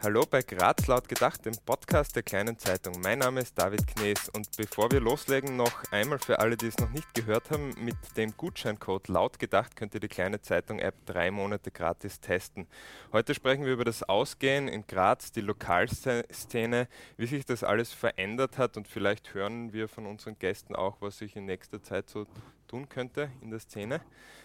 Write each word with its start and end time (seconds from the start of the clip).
Hallo 0.00 0.22
bei 0.30 0.42
Graz 0.42 0.86
laut 0.86 1.08
gedacht, 1.08 1.44
dem 1.44 1.56
Podcast 1.66 2.14
der 2.14 2.22
kleinen 2.22 2.56
Zeitung. 2.56 3.00
Mein 3.02 3.18
Name 3.18 3.40
ist 3.40 3.58
David 3.58 3.84
Knees 3.84 4.28
und 4.28 4.48
bevor 4.56 4.92
wir 4.92 5.00
loslegen, 5.00 5.56
noch 5.56 5.72
einmal 5.90 6.20
für 6.20 6.38
alle, 6.38 6.56
die 6.56 6.68
es 6.68 6.78
noch 6.78 6.90
nicht 6.90 7.14
gehört 7.14 7.50
haben, 7.50 7.74
mit 7.80 7.96
dem 8.16 8.36
Gutscheincode 8.36 9.08
laut 9.08 9.40
gedacht 9.40 9.74
könnt 9.74 9.94
ihr 9.94 10.00
die 10.00 10.06
kleine 10.06 10.40
Zeitung 10.40 10.78
App 10.78 10.94
drei 11.04 11.32
Monate 11.32 11.72
gratis 11.72 12.20
testen. 12.20 12.68
Heute 13.12 13.34
sprechen 13.34 13.64
wir 13.64 13.72
über 13.72 13.84
das 13.84 14.04
Ausgehen 14.04 14.68
in 14.68 14.86
Graz, 14.86 15.32
die 15.32 15.40
Lokalszene, 15.40 16.86
wie 17.16 17.26
sich 17.26 17.44
das 17.44 17.64
alles 17.64 17.92
verändert 17.92 18.56
hat 18.56 18.76
und 18.76 18.86
vielleicht 18.86 19.34
hören 19.34 19.72
wir 19.72 19.88
von 19.88 20.06
unseren 20.06 20.38
Gästen 20.38 20.76
auch, 20.76 20.98
was 21.00 21.18
sich 21.18 21.34
in 21.34 21.44
nächster 21.44 21.82
Zeit 21.82 22.08
so 22.08 22.28
tun 22.68 22.88
könnte 22.88 23.32
in 23.40 23.50
der 23.50 23.58
Szene. 23.58 24.00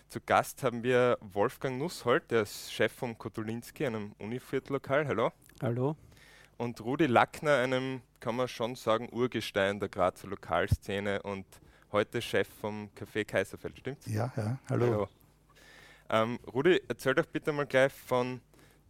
Zu 0.09 0.19
Gast 0.19 0.63
haben 0.63 0.81
wir 0.81 1.19
Wolfgang 1.21 1.77
Nussholt, 1.77 2.31
der 2.31 2.41
ist 2.41 2.73
Chef 2.73 2.91
vom 2.91 3.17
Kotulinski, 3.19 3.85
einem 3.85 4.13
Univiertellokal. 4.17 5.07
Hallo. 5.07 5.31
Hallo. 5.63 5.95
Und 6.57 6.81
Rudi 6.81 7.05
Lackner, 7.05 7.59
einem, 7.59 8.01
kann 8.19 8.35
man 8.35 8.49
schon 8.49 8.75
sagen, 8.75 9.07
Urgestein 9.13 9.79
der 9.79 9.87
Grazer 9.87 10.27
Lokalszene 10.27 11.21
und 11.21 11.45
heute 11.93 12.21
Chef 12.21 12.49
vom 12.59 12.89
Café 12.99 13.23
Kaiserfeld, 13.23 13.79
stimmt's? 13.79 14.05
Ja, 14.07 14.29
ja, 14.35 14.59
hallo. 14.67 14.85
hallo. 14.85 15.07
Ähm, 16.09 16.39
Rudi, 16.53 16.81
erzähl 16.89 17.15
doch 17.15 17.25
bitte 17.25 17.53
mal 17.53 17.65
gleich 17.65 17.93
von 17.93 18.41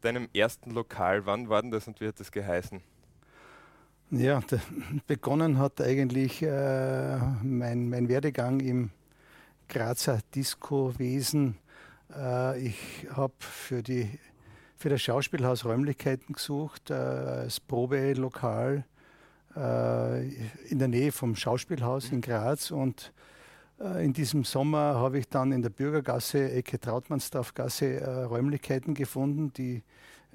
deinem 0.01 0.27
ersten 0.33 0.71
Lokal. 0.71 1.27
Wann 1.27 1.47
war 1.47 1.61
denn 1.61 1.69
das 1.69 1.87
und 1.87 2.01
wie 2.01 2.07
hat 2.07 2.19
das 2.19 2.31
geheißen? 2.31 2.81
Ja, 4.09 4.41
begonnen 5.05 5.59
hat 5.59 5.79
eigentlich 5.79 6.41
äh, 6.41 7.19
mein, 7.43 7.87
mein 7.87 8.09
Werdegang 8.09 8.61
im 8.61 8.89
Grazer 9.69 10.21
Disco-Wesen. 10.33 11.55
Äh, 12.17 12.65
ich 12.65 13.07
habe 13.11 13.35
für, 13.37 13.83
für 14.83 14.89
das 14.89 15.01
Schauspielhaus 15.01 15.63
Räumlichkeiten 15.63 16.33
gesucht, 16.33 16.89
äh, 16.89 16.93
als 16.93 17.61
Probelokal 17.61 18.83
äh, 19.55 20.27
in 20.67 20.77
der 20.77 20.89
Nähe 20.89 21.13
vom 21.13 21.37
Schauspielhaus 21.37 22.11
in 22.11 22.19
Graz. 22.19 22.69
Und 22.69 23.13
äh, 23.79 24.03
in 24.03 24.11
diesem 24.11 24.43
Sommer 24.43 24.95
habe 24.95 25.19
ich 25.19 25.29
dann 25.29 25.53
in 25.53 25.61
der 25.61 25.69
Bürgergasse, 25.69 26.51
Ecke 26.51 26.81
Trautmannsdorfgasse, 26.81 28.25
Räumlichkeiten 28.29 28.93
gefunden, 28.93 29.53
die 29.53 29.83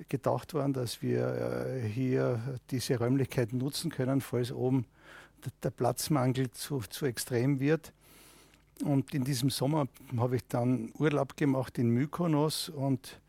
gedacht 0.08 0.54
waren, 0.54 0.72
dass 0.72 1.02
wir 1.02 1.82
hier 1.84 2.58
diese 2.70 2.98
Räumlichkeiten 2.98 3.58
nutzen 3.58 3.91
können, 3.91 4.22
falls 4.22 4.50
oben 4.50 4.86
der 5.62 5.70
Platzmangel 5.70 6.52
zu, 6.52 6.80
zu 6.88 7.04
extrem 7.04 7.60
wird. 7.60 7.92
Und 8.82 9.12
in 9.12 9.24
diesem 9.24 9.50
Sommer 9.50 9.88
habe 10.16 10.36
ich 10.36 10.46
dann 10.48 10.91
Urlaub 10.98 11.36
gemacht 11.36 11.76
in 11.76 11.91
Mykonos 11.91 12.70
und 12.70 13.20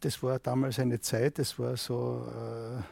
das 0.00 0.22
war 0.22 0.38
damals 0.38 0.78
eine 0.78 1.00
Zeit, 1.00 1.38
das 1.38 1.58
war 1.58 1.76
so 1.76 2.26
äh, 2.28 2.82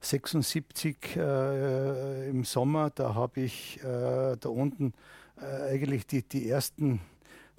76 0.00 1.16
äh, 1.16 2.28
im 2.28 2.44
Sommer, 2.44 2.90
da 2.90 3.14
habe 3.14 3.40
ich 3.42 3.78
äh, 3.82 4.36
da 4.36 4.48
unten 4.48 4.94
äh, 5.40 5.72
eigentlich 5.72 6.06
die, 6.06 6.22
die 6.22 6.48
ersten 6.48 7.00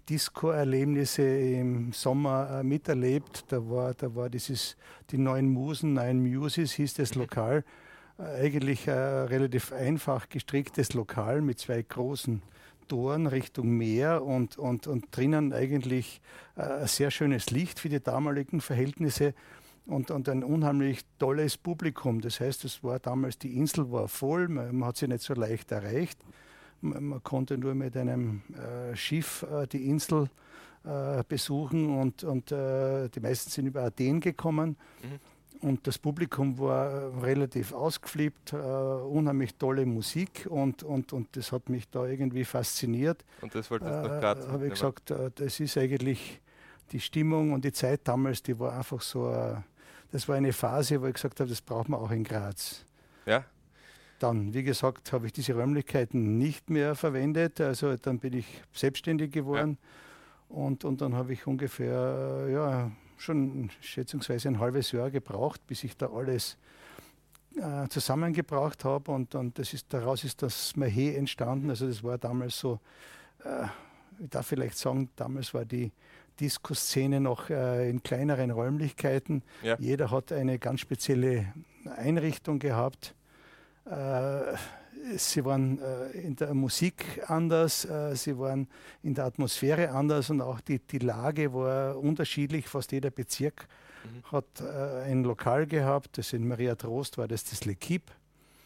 Disco-Erlebnisse 0.10 1.24
im 1.24 1.94
Sommer 1.94 2.60
äh, 2.60 2.64
miterlebt. 2.64 3.46
Da 3.48 3.70
war, 3.70 3.94
da 3.94 4.14
war 4.14 4.30
dieses, 4.30 4.76
die 5.12 5.18
neuen 5.18 5.50
Musen, 5.50 5.94
Nine 5.94 6.20
Muses 6.20 6.74
hieß 6.74 6.96
das 6.96 7.16
Lokal. 7.16 7.64
eigentlich 8.18 8.90
ein 8.90 9.28
relativ 9.28 9.72
einfach 9.72 10.28
gestricktes 10.30 10.94
Lokal 10.94 11.42
mit 11.42 11.60
zwei 11.60 11.82
großen 11.82 12.42
Toren 12.88 13.28
Richtung 13.28 13.70
Meer 13.78 14.24
und, 14.24 14.58
und, 14.58 14.88
und 14.88 15.06
drinnen 15.16 15.54
eigentlich 15.54 16.22
äh, 16.56 16.88
sehr 16.88 17.12
schönes 17.12 17.52
Licht 17.52 17.80
für 17.80 17.90
die 17.90 18.02
damaligen 18.02 18.62
Verhältnisse 18.62 19.34
und, 19.86 20.12
und 20.12 20.30
ein 20.30 20.44
unheimlich 20.44 21.02
tolles 21.20 21.58
Publikum. 21.58 22.22
Das 22.22 22.40
heißt, 22.40 22.66
es 22.66 22.84
war 22.84 23.00
damals, 23.00 23.38
die 23.38 23.58
Insel 23.58 23.92
war 23.92 24.08
voll, 24.08 24.48
man, 24.48 24.76
man 24.76 24.90
hat 24.90 24.98
sie 24.98 25.08
nicht 25.08 25.24
so 25.24 25.34
leicht 25.34 25.72
erreicht. 25.72 26.20
Man, 26.82 27.04
man 27.04 27.24
konnte 27.24 27.58
nur 27.58 27.76
mit 27.76 27.96
einem 27.96 28.42
äh, 28.54 28.96
Schiff 28.96 29.44
äh, 29.44 29.68
die 29.68 29.90
Insel 29.90 30.30
äh, 30.84 31.24
besuchen 31.28 31.98
und, 31.98 32.24
und 32.24 32.52
äh, 32.52 33.10
die 33.10 33.20
meisten 33.20 33.50
sind 33.50 33.68
über 33.68 33.84
Athen 33.84 34.20
gekommen. 34.20 34.76
Mhm. 35.02 35.20
Und 35.64 35.88
das 35.88 35.98
Publikum 35.98 36.60
war 36.60 36.92
äh, 36.92 37.20
relativ 37.22 37.72
ausgeflippt, 37.72 38.52
äh, 38.52 38.58
unheimlich 38.58 39.56
tolle 39.56 39.86
Musik 39.86 40.46
und, 40.50 40.84
und, 40.84 41.14
und 41.14 41.38
das 41.38 41.54
hat 41.54 41.70
mich 41.70 41.90
da 41.90 42.06
irgendwie 42.06 42.44
fasziniert. 42.44 43.24
Und 43.40 43.56
das 43.56 43.72
wolltest 43.72 43.92
du 43.92 44.02
noch 44.02 44.20
gerade 44.20 44.42
äh, 44.42 44.48
Habe 44.50 44.66
ich 44.66 44.74
gesagt, 44.74 45.12
äh, 45.12 45.32
das 45.34 45.62
ist 45.62 45.78
eigentlich 45.78 46.42
die 46.92 47.00
Stimmung 47.00 47.54
und 47.54 47.64
die 47.64 47.72
Zeit 47.72 48.02
damals, 48.04 48.44
die 48.44 48.60
war 48.60 48.78
einfach 48.78 49.02
so, 49.02 49.32
äh, 49.32 49.56
das 50.12 50.28
war 50.28 50.36
eine 50.36 50.52
Phase, 50.52 51.02
wo 51.02 51.06
ich 51.06 51.14
gesagt 51.14 51.40
habe, 51.40 51.50
das 51.50 51.62
braucht 51.62 51.88
man 51.88 52.02
auch 52.02 52.12
in 52.12 52.26
Graz. 52.26 52.86
Ja. 53.26 53.46
Dann, 54.20 54.54
wie 54.54 54.64
gesagt, 54.64 55.14
habe 55.14 55.28
ich 55.28 55.32
diese 55.32 55.54
Räumlichkeiten 55.54 56.38
nicht 56.38 56.70
mehr 56.70 56.94
verwendet, 56.94 57.62
also 57.62 57.96
dann 57.96 58.20
bin 58.20 58.34
ich 58.34 58.64
selbstständig 58.74 59.32
geworden. 59.32 59.78
Ja. 60.50 60.58
Und, 60.58 60.84
und 60.84 61.00
dann 61.00 61.16
habe 61.16 61.32
ich 61.32 61.48
ungefähr, 61.48 62.48
ja, 62.52 62.92
schon 63.18 63.70
schätzungsweise 63.82 64.50
ein 64.50 64.60
halbes 64.60 64.92
Jahr 64.92 65.12
gebraucht, 65.12 65.66
bis 65.68 65.84
ich 65.84 65.98
da 65.98 66.10
alles 66.12 66.58
äh, 67.56 67.88
zusammengebracht 67.90 68.84
habe 68.84 69.12
und, 69.12 69.36
und 69.36 69.60
das 69.60 69.74
ist, 69.74 69.94
daraus 69.94 70.24
ist 70.24 70.42
das 70.42 70.74
Mahé 70.76 71.16
entstanden. 71.16 71.70
Also 71.70 71.88
das 71.88 72.04
war 72.04 72.18
damals 72.18 72.60
so, 72.60 72.80
äh, 73.44 73.66
ich 74.20 74.30
darf 74.30 74.48
vielleicht 74.48 74.78
sagen, 74.78 75.10
damals 75.16 75.54
war 75.54 75.66
die 75.66 75.92
Disco-Szene 76.40 77.20
noch 77.20 77.50
äh, 77.50 77.90
in 77.90 78.02
kleineren 78.02 78.52
Räumlichkeiten. 78.52 79.44
Ja. 79.62 79.78
Jeder 79.80 80.12
hat 80.12 80.32
eine 80.32 80.60
ganz 80.60 80.80
spezielle 80.80 81.54
Einrichtung 81.96 82.60
gehabt. 82.60 83.14
Sie 85.18 85.44
waren 85.44 85.80
äh, 85.80 86.12
in 86.12 86.36
der 86.36 86.54
Musik 86.54 87.22
anders, 87.28 87.84
äh, 87.84 88.16
sie 88.16 88.38
waren 88.38 88.68
in 89.02 89.14
der 89.14 89.26
Atmosphäre 89.26 89.92
anders 89.92 90.30
und 90.30 90.40
auch 90.42 90.62
die, 90.62 90.80
die 90.80 91.00
Lage 91.00 91.54
war 91.54 91.98
unterschiedlich. 91.98 92.68
Fast 92.68 92.94
jeder 92.94 93.12
Bezirk 93.12 93.68
mhm. 94.06 94.32
hat 94.32 94.62
äh, 94.62 95.04
ein 95.04 95.24
Lokal 95.24 95.68
gehabt. 95.68 96.18
Das 96.18 96.32
in 96.32 96.48
Maria 96.48 96.76
Trost 96.76 97.18
war 97.18 97.28
das 97.28 97.44
das 97.44 97.64
L'Equipe. 97.64 98.12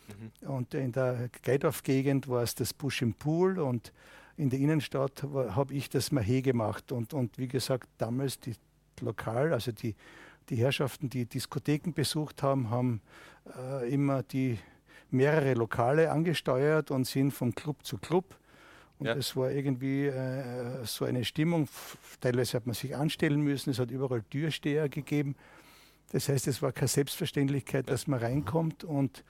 Mhm. 0.08 0.48
Und 0.48 0.74
in 0.76 0.92
der 0.92 1.30
Geidorf-Gegend 1.42 2.28
war 2.28 2.44
es 2.44 2.54
das 2.54 2.72
Busch 2.72 3.02
im 3.02 3.16
Pool 3.16 3.58
und 3.60 3.92
in 4.38 4.52
der 4.52 4.60
Innenstadt 4.60 5.24
habe 5.24 5.74
ich 5.74 5.90
das 5.90 6.12
Mahé 6.12 6.44
gemacht. 6.44 6.92
Und, 6.92 7.16
und 7.16 7.40
wie 7.40 7.48
gesagt, 7.48 7.90
damals 7.98 8.40
die 8.40 8.54
Lokal, 9.02 9.54
also 9.54 9.72
die, 9.72 9.96
die 10.50 10.58
Herrschaften, 10.58 11.10
die 11.10 11.26
Diskotheken 11.26 11.94
besucht 11.94 12.44
haben, 12.44 12.70
haben 12.70 13.02
äh, 13.58 13.92
immer 13.92 14.22
die 14.22 14.60
mehrere 15.12 15.54
Lokale 15.54 16.12
angesteuert 16.12 16.92
und 16.92 17.06
sind 17.06 17.32
von 17.32 17.54
Club 17.56 17.86
zu 17.86 17.98
Club. 17.98 18.36
Und 19.00 19.08
ja. 19.08 19.16
das 19.16 19.36
war 19.36 19.52
irgendwie 19.52 20.08
äh, 20.08 20.84
so 20.86 21.06
eine 21.06 21.24
Stimmung. 21.24 21.68
Teilweise 22.20 22.58
hat 22.58 22.66
man 22.66 22.74
sich 22.74 22.96
anstellen 22.96 23.42
müssen, 23.42 23.70
es 23.70 23.80
hat 23.80 23.92
überall 23.92 24.24
Türsteher 24.24 24.90
gegeben. 24.90 25.36
Das 26.12 26.30
heißt, 26.30 26.48
es 26.48 26.62
war 26.62 26.72
keine 26.72 26.88
Selbstverständlichkeit, 26.88 27.90
dass 27.90 28.08
man 28.08 28.20
reinkommt 28.20 28.84
und 28.84 29.24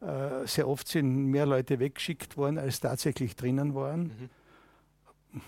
äh, 0.00 0.46
sehr 0.46 0.68
oft 0.68 0.86
sind 0.86 1.26
mehr 1.26 1.46
Leute 1.46 1.80
weggeschickt 1.80 2.36
worden, 2.36 2.58
als 2.58 2.80
tatsächlich 2.80 3.34
drinnen 3.34 3.74
waren. 3.74 4.02
Mhm. 4.02 4.30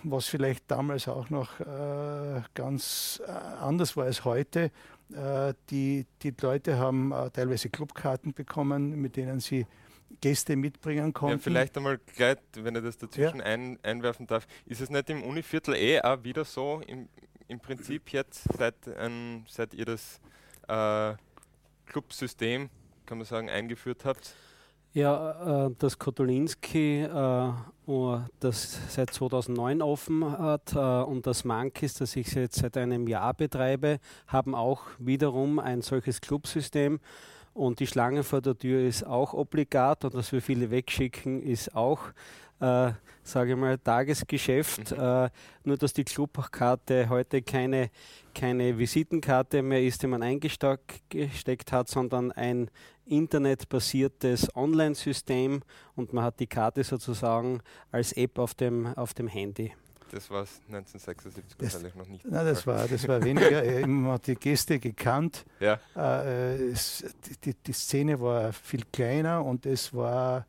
Was 0.02 0.26
vielleicht 0.26 0.70
damals 0.70 1.08
auch 1.08 1.30
noch 1.30 1.60
äh, 1.60 2.42
ganz 2.54 3.22
äh, 3.26 3.30
anders 3.30 3.96
war 3.96 4.04
als 4.04 4.24
heute. 4.24 4.70
Äh, 5.14 5.54
die, 5.70 6.06
die 6.22 6.34
Leute 6.40 6.78
haben 6.78 7.12
äh, 7.12 7.30
teilweise 7.30 7.68
Clubkarten 7.68 8.32
bekommen, 8.32 9.00
mit 9.00 9.16
denen 9.16 9.40
sie 9.40 9.66
Gäste 10.20 10.56
mitbringen 10.56 11.12
konnten. 11.12 11.38
Ja, 11.38 11.42
vielleicht 11.42 11.76
einmal 11.76 11.98
gleich, 11.98 12.38
wenn 12.54 12.74
ich 12.76 12.82
das 12.82 12.98
dazwischen 12.98 13.38
ja. 13.38 13.44
ein, 13.44 13.78
einwerfen 13.82 14.26
darf, 14.26 14.46
ist 14.66 14.80
es 14.80 14.90
nicht 14.90 15.08
im 15.10 15.22
Univiertel 15.22 15.74
eh 15.74 16.00
auch 16.00 16.22
wieder 16.24 16.44
so, 16.44 16.82
im, 16.86 17.08
im 17.48 17.60
Prinzip 17.60 18.12
jetzt, 18.12 18.44
seit, 18.56 18.74
ähm, 18.98 19.44
seit 19.48 19.74
ihr 19.74 19.84
das 19.84 20.20
äh, 20.68 21.14
Clubsystem, 21.86 22.68
kann 23.06 23.18
man 23.18 23.26
sagen, 23.26 23.48
eingeführt 23.48 24.04
habt? 24.04 24.34
Ja, 24.92 25.66
äh, 25.66 25.70
das 25.78 26.00
Kotolinski, 26.00 27.02
äh, 27.02 27.52
das 28.40 28.78
seit 28.88 29.10
2009 29.12 29.82
offen 29.82 30.24
hat, 30.24 30.74
äh, 30.74 30.78
und 30.78 31.28
das 31.28 31.44
Mankis, 31.44 31.94
das 31.94 32.16
ich 32.16 32.34
jetzt 32.34 32.56
seit 32.56 32.76
einem 32.76 33.06
Jahr 33.06 33.32
betreibe, 33.34 34.00
haben 34.26 34.52
auch 34.54 34.82
wiederum 34.98 35.60
ein 35.60 35.82
solches 35.82 36.20
Clubsystem. 36.20 36.98
Und 37.54 37.78
die 37.78 37.86
Schlange 37.86 38.24
vor 38.24 38.40
der 38.40 38.58
Tür 38.58 38.80
ist 38.80 39.06
auch 39.06 39.32
obligat 39.32 40.04
und 40.04 40.14
dass 40.14 40.32
wir 40.32 40.42
viele 40.42 40.70
wegschicken, 40.72 41.40
ist 41.40 41.74
auch, 41.76 42.00
äh, 42.60 42.92
sage 43.22 43.52
ich 43.52 43.56
mal, 43.56 43.78
Tagesgeschäft. 43.78 44.92
Mhm. 44.92 45.02
Äh, 45.02 45.30
nur, 45.64 45.76
dass 45.76 45.92
die 45.92 46.04
Clubkarte 46.04 47.08
heute 47.08 47.42
keine, 47.42 47.90
keine 48.34 48.76
Visitenkarte 48.76 49.62
mehr 49.62 49.82
ist, 49.82 50.02
die 50.02 50.06
man 50.06 50.22
eingesteckt 50.22 51.72
hat, 51.72 51.88
sondern 51.88 52.32
ein 52.32 52.70
internetbasiertes 53.06 54.54
Online-System 54.54 55.62
und 55.96 56.12
man 56.12 56.24
hat 56.24 56.38
die 56.38 56.46
Karte 56.46 56.84
sozusagen 56.84 57.60
als 57.90 58.12
App 58.12 58.38
auf 58.38 58.54
dem, 58.54 58.86
auf 58.86 59.14
dem 59.14 59.26
Handy. 59.26 59.72
Das 60.12 60.28
war 60.28 60.42
es 60.42 60.60
1976 60.66 61.44
das, 61.56 61.74
wahrscheinlich 61.74 61.94
noch 61.94 62.08
nicht. 62.08 62.24
Nein, 62.24 62.44
das 62.44 62.66
war, 62.66 62.88
das 62.88 63.06
war 63.06 63.22
weniger. 63.22 63.86
Man 63.86 64.12
hat 64.12 64.26
die 64.26 64.34
Gäste 64.34 64.78
gekannt. 64.80 65.44
Ja. 65.60 65.78
Äh, 65.94 66.70
es, 66.70 67.04
die, 67.44 67.54
die, 67.54 67.72
Szene 67.72 68.20
war 68.20 68.52
viel 68.52 68.82
kleiner 68.92 69.44
und 69.44 69.66
es 69.66 69.94
war 69.94 70.46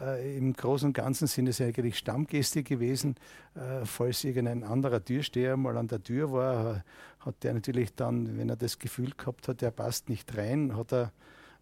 äh, 0.00 0.36
im 0.36 0.52
Großen 0.52 0.88
und 0.88 0.92
Ganzen 0.92 1.26
sind 1.26 1.48
es 1.48 1.60
eigentlich 1.60 1.98
Stammgäste 1.98 2.62
gewesen. 2.62 3.16
Äh, 3.54 3.84
falls 3.84 4.24
irgendein 4.24 4.64
anderer 4.64 5.04
Türsteher 5.04 5.56
mal 5.56 5.76
an 5.76 5.88
der 5.88 6.02
Tür 6.02 6.32
war, 6.32 6.84
hat 7.20 7.42
der 7.42 7.54
natürlich 7.54 7.94
dann, 7.94 8.38
wenn 8.38 8.48
er 8.48 8.56
das 8.56 8.78
Gefühl 8.78 9.12
gehabt 9.16 9.48
hat, 9.48 9.62
er 9.62 9.70
passt 9.70 10.08
nicht 10.08 10.36
rein, 10.36 10.76
hat 10.76 10.92
er 10.92 11.12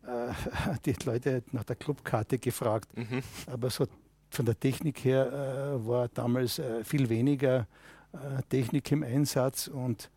äh, 0.06 0.32
die 0.84 0.94
Leute 1.05 1.43
nach 1.52 1.64
der 1.64 1.76
Clubkarte 1.76 2.38
gefragt. 2.38 2.96
Mhm. 2.96 3.23
Aber 3.46 3.70
so 3.70 3.87
von 4.31 4.46
der 4.46 4.58
Technik 4.58 5.05
her 5.05 5.26
äh, 5.26 5.87
war 5.87 6.08
damals 6.08 6.58
äh, 6.58 6.84
viel 6.84 7.08
weniger 7.08 7.67
äh, 8.12 8.43
Technik 8.49 8.90
im 8.93 9.02
Einsatz 9.02 9.69
und 9.69 10.11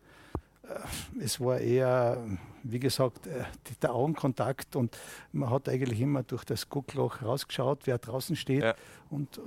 es 1.20 1.40
war 1.40 1.58
eher, 1.58 2.18
wie 2.62 2.80
gesagt, 2.80 3.26
äh, 3.26 3.44
der 3.82 3.94
Augenkontakt 3.94 4.76
und 4.76 4.96
man 5.32 5.50
hat 5.50 5.68
eigentlich 5.68 6.00
immer 6.00 6.22
durch 6.22 6.44
das 6.44 6.68
Guckloch 6.68 7.22
rausgeschaut, 7.22 7.80
wer 7.84 7.98
draußen 7.98 8.36
steht. 8.36 8.62
Ja. 8.62 8.74
Und, 9.10 9.40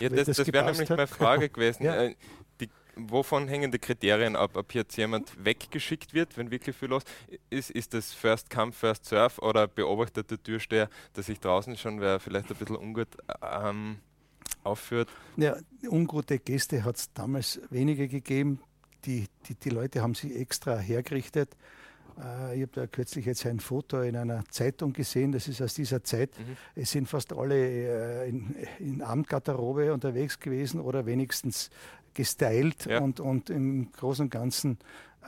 ja, 0.00 0.08
das, 0.08 0.26
das, 0.26 0.36
das 0.38 0.52
wäre 0.52 0.64
nämlich 0.64 0.90
hat. 0.90 0.96
meine 0.96 1.06
Frage 1.06 1.48
gewesen. 1.48 1.84
Ja 1.84 2.10
wovon 2.96 3.48
hängen 3.48 3.70
die 3.70 3.78
Kriterien 3.78 4.36
ab, 4.36 4.52
ob 4.56 4.74
jetzt 4.74 4.96
jemand 4.96 5.32
weggeschickt 5.44 6.14
wird, 6.14 6.36
wenn 6.36 6.50
wirklich 6.50 6.76
viel 6.76 6.88
los 6.88 7.02
ist? 7.50 7.70
Ist 7.70 7.94
das 7.94 8.12
First 8.12 8.50
Come, 8.50 8.72
First 8.72 9.06
Serve 9.06 9.40
oder 9.40 9.66
beobachtet 9.66 10.30
der 10.30 10.42
Türsteher, 10.42 10.88
dass 11.12 11.26
sich 11.26 11.40
draußen 11.40 11.76
schon 11.76 12.00
wer 12.00 12.20
vielleicht 12.20 12.50
ein 12.50 12.56
bisschen 12.56 12.76
ungut 12.76 13.08
ähm, 13.42 13.98
aufführt? 14.62 15.08
Ja, 15.36 15.56
ungute 15.88 16.38
Gäste 16.38 16.84
hat 16.84 16.96
es 16.96 17.12
damals 17.12 17.60
weniger 17.70 18.06
gegeben. 18.06 18.60
Die, 19.06 19.26
die, 19.48 19.54
die 19.54 19.70
Leute 19.70 20.02
haben 20.02 20.14
sich 20.14 20.36
extra 20.36 20.78
hergerichtet. 20.78 21.56
Äh, 22.18 22.56
ich 22.56 22.62
habe 22.62 22.72
da 22.72 22.86
kürzlich 22.86 23.26
jetzt 23.26 23.46
ein 23.46 23.60
Foto 23.60 24.00
in 24.00 24.16
einer 24.16 24.44
Zeitung 24.50 24.92
gesehen, 24.92 25.32
das 25.32 25.48
ist 25.48 25.60
aus 25.60 25.74
dieser 25.74 26.04
Zeit. 26.04 26.30
Mhm. 26.38 26.56
Es 26.74 26.90
sind 26.90 27.08
fast 27.08 27.32
alle 27.32 27.56
äh, 27.56 28.28
in, 28.28 28.54
in 28.78 29.02
Abendgarderobe 29.02 29.92
unterwegs 29.92 30.38
gewesen 30.40 30.80
oder 30.80 31.06
wenigstens 31.06 31.70
gestylt 32.14 32.86
ja. 32.86 33.00
und, 33.00 33.20
und 33.20 33.50
im 33.50 33.90
Großen 33.92 34.26
und 34.26 34.30
Ganzen 34.30 34.78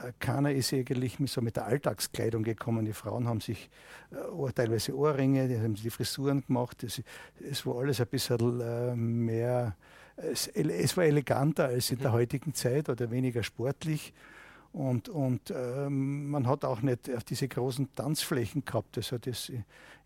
äh, 0.01 0.11
keiner 0.19 0.51
ist 0.51 0.73
eigentlich 0.73 1.17
so 1.25 1.41
mit 1.41 1.55
der 1.55 1.65
Alltagskleidung 1.65 2.43
gekommen. 2.43 2.85
Die 2.85 2.93
Frauen 2.93 3.27
haben 3.27 3.41
sich 3.41 3.69
äh, 4.11 4.51
teilweise 4.53 4.95
Ohrringe, 4.95 5.47
die 5.47 5.57
haben 5.57 5.75
sich 5.75 5.83
die 5.83 5.89
Frisuren 5.89 6.45
gemacht. 6.45 6.83
Es, 6.83 7.01
es 7.39 7.65
war 7.65 7.77
alles 7.79 7.99
ein 7.99 8.07
bisschen 8.07 8.61
äh, 8.61 8.95
mehr, 8.95 9.75
es, 10.17 10.47
es, 10.47 10.97
war 10.97 11.05
eleganter 11.05 11.65
als 11.65 11.91
in 11.91 11.99
mhm. 11.99 12.01
der 12.01 12.11
heutigen 12.11 12.53
Zeit 12.53 12.89
oder 12.89 13.11
weniger 13.11 13.43
sportlich. 13.43 14.13
Und, 14.73 15.09
und 15.09 15.51
ähm, 15.55 16.29
man 16.29 16.45
hat 16.45 16.65
auch 16.65 16.81
nicht 16.81 17.09
auf 17.15 17.23
diese 17.23 17.47
großen 17.47 17.95
Tanzflächen 17.95 18.65
gehabt. 18.65 18.97
Also 18.97 19.17
das, 19.17 19.51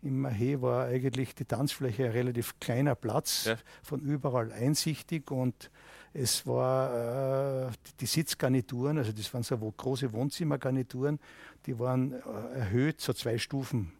Im 0.02 0.24
Mahé 0.24 0.62
war 0.62 0.86
eigentlich 0.86 1.34
die 1.34 1.44
Tanzfläche 1.44 2.06
ein 2.06 2.12
relativ 2.12 2.58
kleiner 2.60 2.94
Platz, 2.94 3.46
ja. 3.46 3.56
von 3.82 4.00
überall 4.00 4.52
einsichtig 4.52 5.30
und 5.30 5.70
es 6.14 6.46
war 6.46 7.68
äh, 7.68 7.70
die 8.00 8.06
Sitzgarnituren, 8.06 8.98
also 8.98 9.12
das 9.12 9.32
waren 9.32 9.42
so 9.42 9.56
große 9.56 10.12
Wohnzimmergarnituren, 10.12 11.18
die 11.66 11.78
waren 11.78 12.12
äh, 12.12 12.58
erhöht, 12.58 13.00
so 13.00 13.12
zwei 13.12 13.38
Stufen 13.38 13.92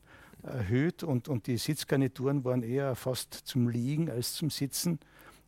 erhöht 0.43 1.03
und, 1.03 1.29
und 1.29 1.47
die 1.47 1.57
Sitzgarnituren 1.57 2.45
waren 2.45 2.63
eher 2.63 2.95
fast 2.97 3.35
zum 3.35 3.69
Liegen 3.69 4.11
als 4.11 4.35
zum 4.35 4.51
Sitzen. 4.51 4.99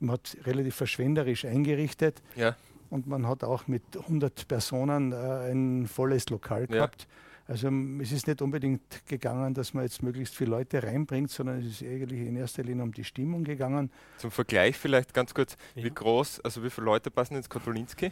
Man 0.05 0.15
hat 0.15 0.37
relativ 0.45 0.75
verschwenderisch 0.75 1.45
eingerichtet. 1.45 2.23
Ja. 2.37 2.57
Und 2.91 3.07
man 3.07 3.27
hat 3.27 3.43
auch 3.43 3.67
mit 3.67 3.83
100 3.97 4.47
Personen 4.47 5.13
äh, 5.13 5.51
ein 5.51 5.87
volles 5.87 6.29
Lokal 6.29 6.67
gehabt. 6.67 7.03
Ja. 7.03 7.09
Also 7.47 7.69
es 8.01 8.11
ist 8.13 8.27
nicht 8.27 8.41
unbedingt 8.41 9.07
gegangen, 9.07 9.53
dass 9.53 9.75
man 9.75 9.85
jetzt 9.85 10.03
möglichst 10.03 10.35
viele 10.35 10.51
Leute 10.51 10.83
reinbringt, 10.83 11.31
sondern 11.31 11.59
es 11.59 11.67
ist 11.67 11.83
eigentlich 11.83 12.21
in 12.21 12.37
erster 12.37 12.63
Linie 12.63 12.85
um 12.85 12.93
die 12.93 13.05
Stimmung 13.05 13.45
gegangen. 13.45 13.91
Zum 14.17 14.31
Vergleich 14.31 14.79
vielleicht 14.79 15.13
ganz 15.13 15.35
kurz, 15.35 15.57
ja. 15.75 15.85
wie 15.85 15.91
groß, 15.91 16.41
also 16.41 16.65
wie 16.65 16.71
viele 16.71 16.87
Leute 16.87 17.11
passen 17.11 17.37
ins 17.37 17.51
Kotolinski? 17.51 18.11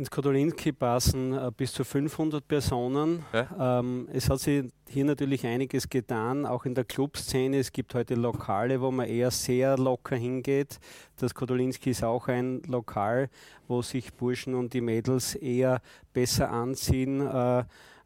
Ins 0.00 0.10
Kotolinski 0.10 0.72
passen 0.72 1.34
äh, 1.34 1.50
bis 1.54 1.74
zu 1.74 1.84
500 1.84 2.48
Personen. 2.48 3.22
Ja. 3.34 3.80
Ähm, 3.80 4.08
es 4.10 4.30
hat 4.30 4.40
sich 4.40 4.64
hier 4.88 5.04
natürlich 5.04 5.46
einiges 5.46 5.88
getan, 5.88 6.46
auch 6.46 6.64
in 6.64 6.74
der 6.74 6.84
Clubszene. 6.84 7.58
Es 7.58 7.70
gibt 7.70 7.94
heute 7.94 8.14
Lokale, 8.14 8.80
wo 8.80 8.90
man 8.90 9.06
eher 9.06 9.30
sehr 9.30 9.76
locker 9.76 10.16
hingeht. 10.16 10.80
Das 11.16 11.34
Kotolinski 11.34 11.90
ist 11.90 12.02
auch 12.02 12.28
ein 12.28 12.62
Lokal, 12.66 13.28
wo 13.68 13.82
sich 13.82 14.12
Burschen 14.14 14.54
und 14.54 14.72
die 14.72 14.80
Mädels 14.80 15.34
eher 15.34 15.82
besser 16.14 16.50
anziehen. 16.50 17.20
Äh, 17.20 17.64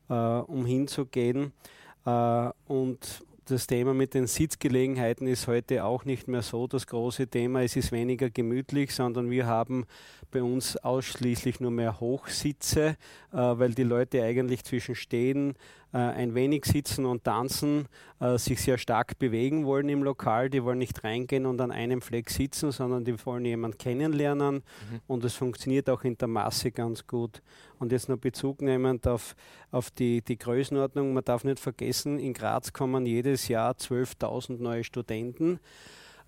äh, 0.08 0.14
um 0.14 0.66
hinzugehen. 0.66 1.52
Äh, 2.04 2.50
und 2.66 3.22
das 3.50 3.66
Thema 3.66 3.92
mit 3.92 4.14
den 4.14 4.26
Sitzgelegenheiten 4.26 5.26
ist 5.26 5.46
heute 5.46 5.84
auch 5.84 6.04
nicht 6.04 6.28
mehr 6.28 6.42
so 6.42 6.66
das 6.66 6.86
große 6.86 7.26
Thema. 7.28 7.62
Es 7.62 7.76
ist 7.76 7.92
weniger 7.92 8.30
gemütlich, 8.30 8.94
sondern 8.94 9.30
wir 9.30 9.46
haben 9.46 9.84
bei 10.30 10.42
uns 10.42 10.76
ausschließlich 10.78 11.60
nur 11.60 11.70
mehr 11.70 12.00
Hochsitze, 12.00 12.96
äh, 13.32 13.36
weil 13.36 13.74
die 13.74 13.82
Leute 13.82 14.22
eigentlich 14.22 14.64
zwischen 14.64 14.94
Stehen, 14.94 15.54
ein 15.98 16.34
wenig 16.34 16.64
sitzen 16.64 17.06
und 17.06 17.24
tanzen, 17.24 17.86
äh, 18.18 18.36
sich 18.36 18.60
sehr 18.60 18.78
stark 18.78 19.18
bewegen 19.18 19.64
wollen 19.64 19.88
im 19.88 20.02
Lokal. 20.02 20.50
Die 20.50 20.64
wollen 20.64 20.78
nicht 20.78 21.04
reingehen 21.04 21.46
und 21.46 21.60
an 21.60 21.70
einem 21.70 22.02
Fleck 22.02 22.30
sitzen, 22.30 22.72
sondern 22.72 23.04
die 23.04 23.14
wollen 23.24 23.44
jemanden 23.44 23.78
kennenlernen 23.78 24.56
mhm. 24.56 25.00
und 25.06 25.24
es 25.24 25.34
funktioniert 25.34 25.88
auch 25.88 26.02
in 26.02 26.18
der 26.18 26.28
Masse 26.28 26.72
ganz 26.72 27.06
gut. 27.06 27.42
Und 27.78 27.92
jetzt 27.92 28.08
noch 28.08 28.18
Bezug 28.18 28.60
nehmend 28.60 29.06
auf, 29.06 29.36
auf 29.70 29.90
die, 29.90 30.22
die 30.22 30.38
Größenordnung, 30.38 31.12
man 31.14 31.24
darf 31.24 31.44
nicht 31.44 31.60
vergessen, 31.60 32.18
in 32.18 32.32
Graz 32.32 32.72
kommen 32.72 33.06
jedes 33.06 33.48
Jahr 33.48 33.74
12.000 33.74 34.60
neue 34.60 34.84
Studenten. 34.84 35.60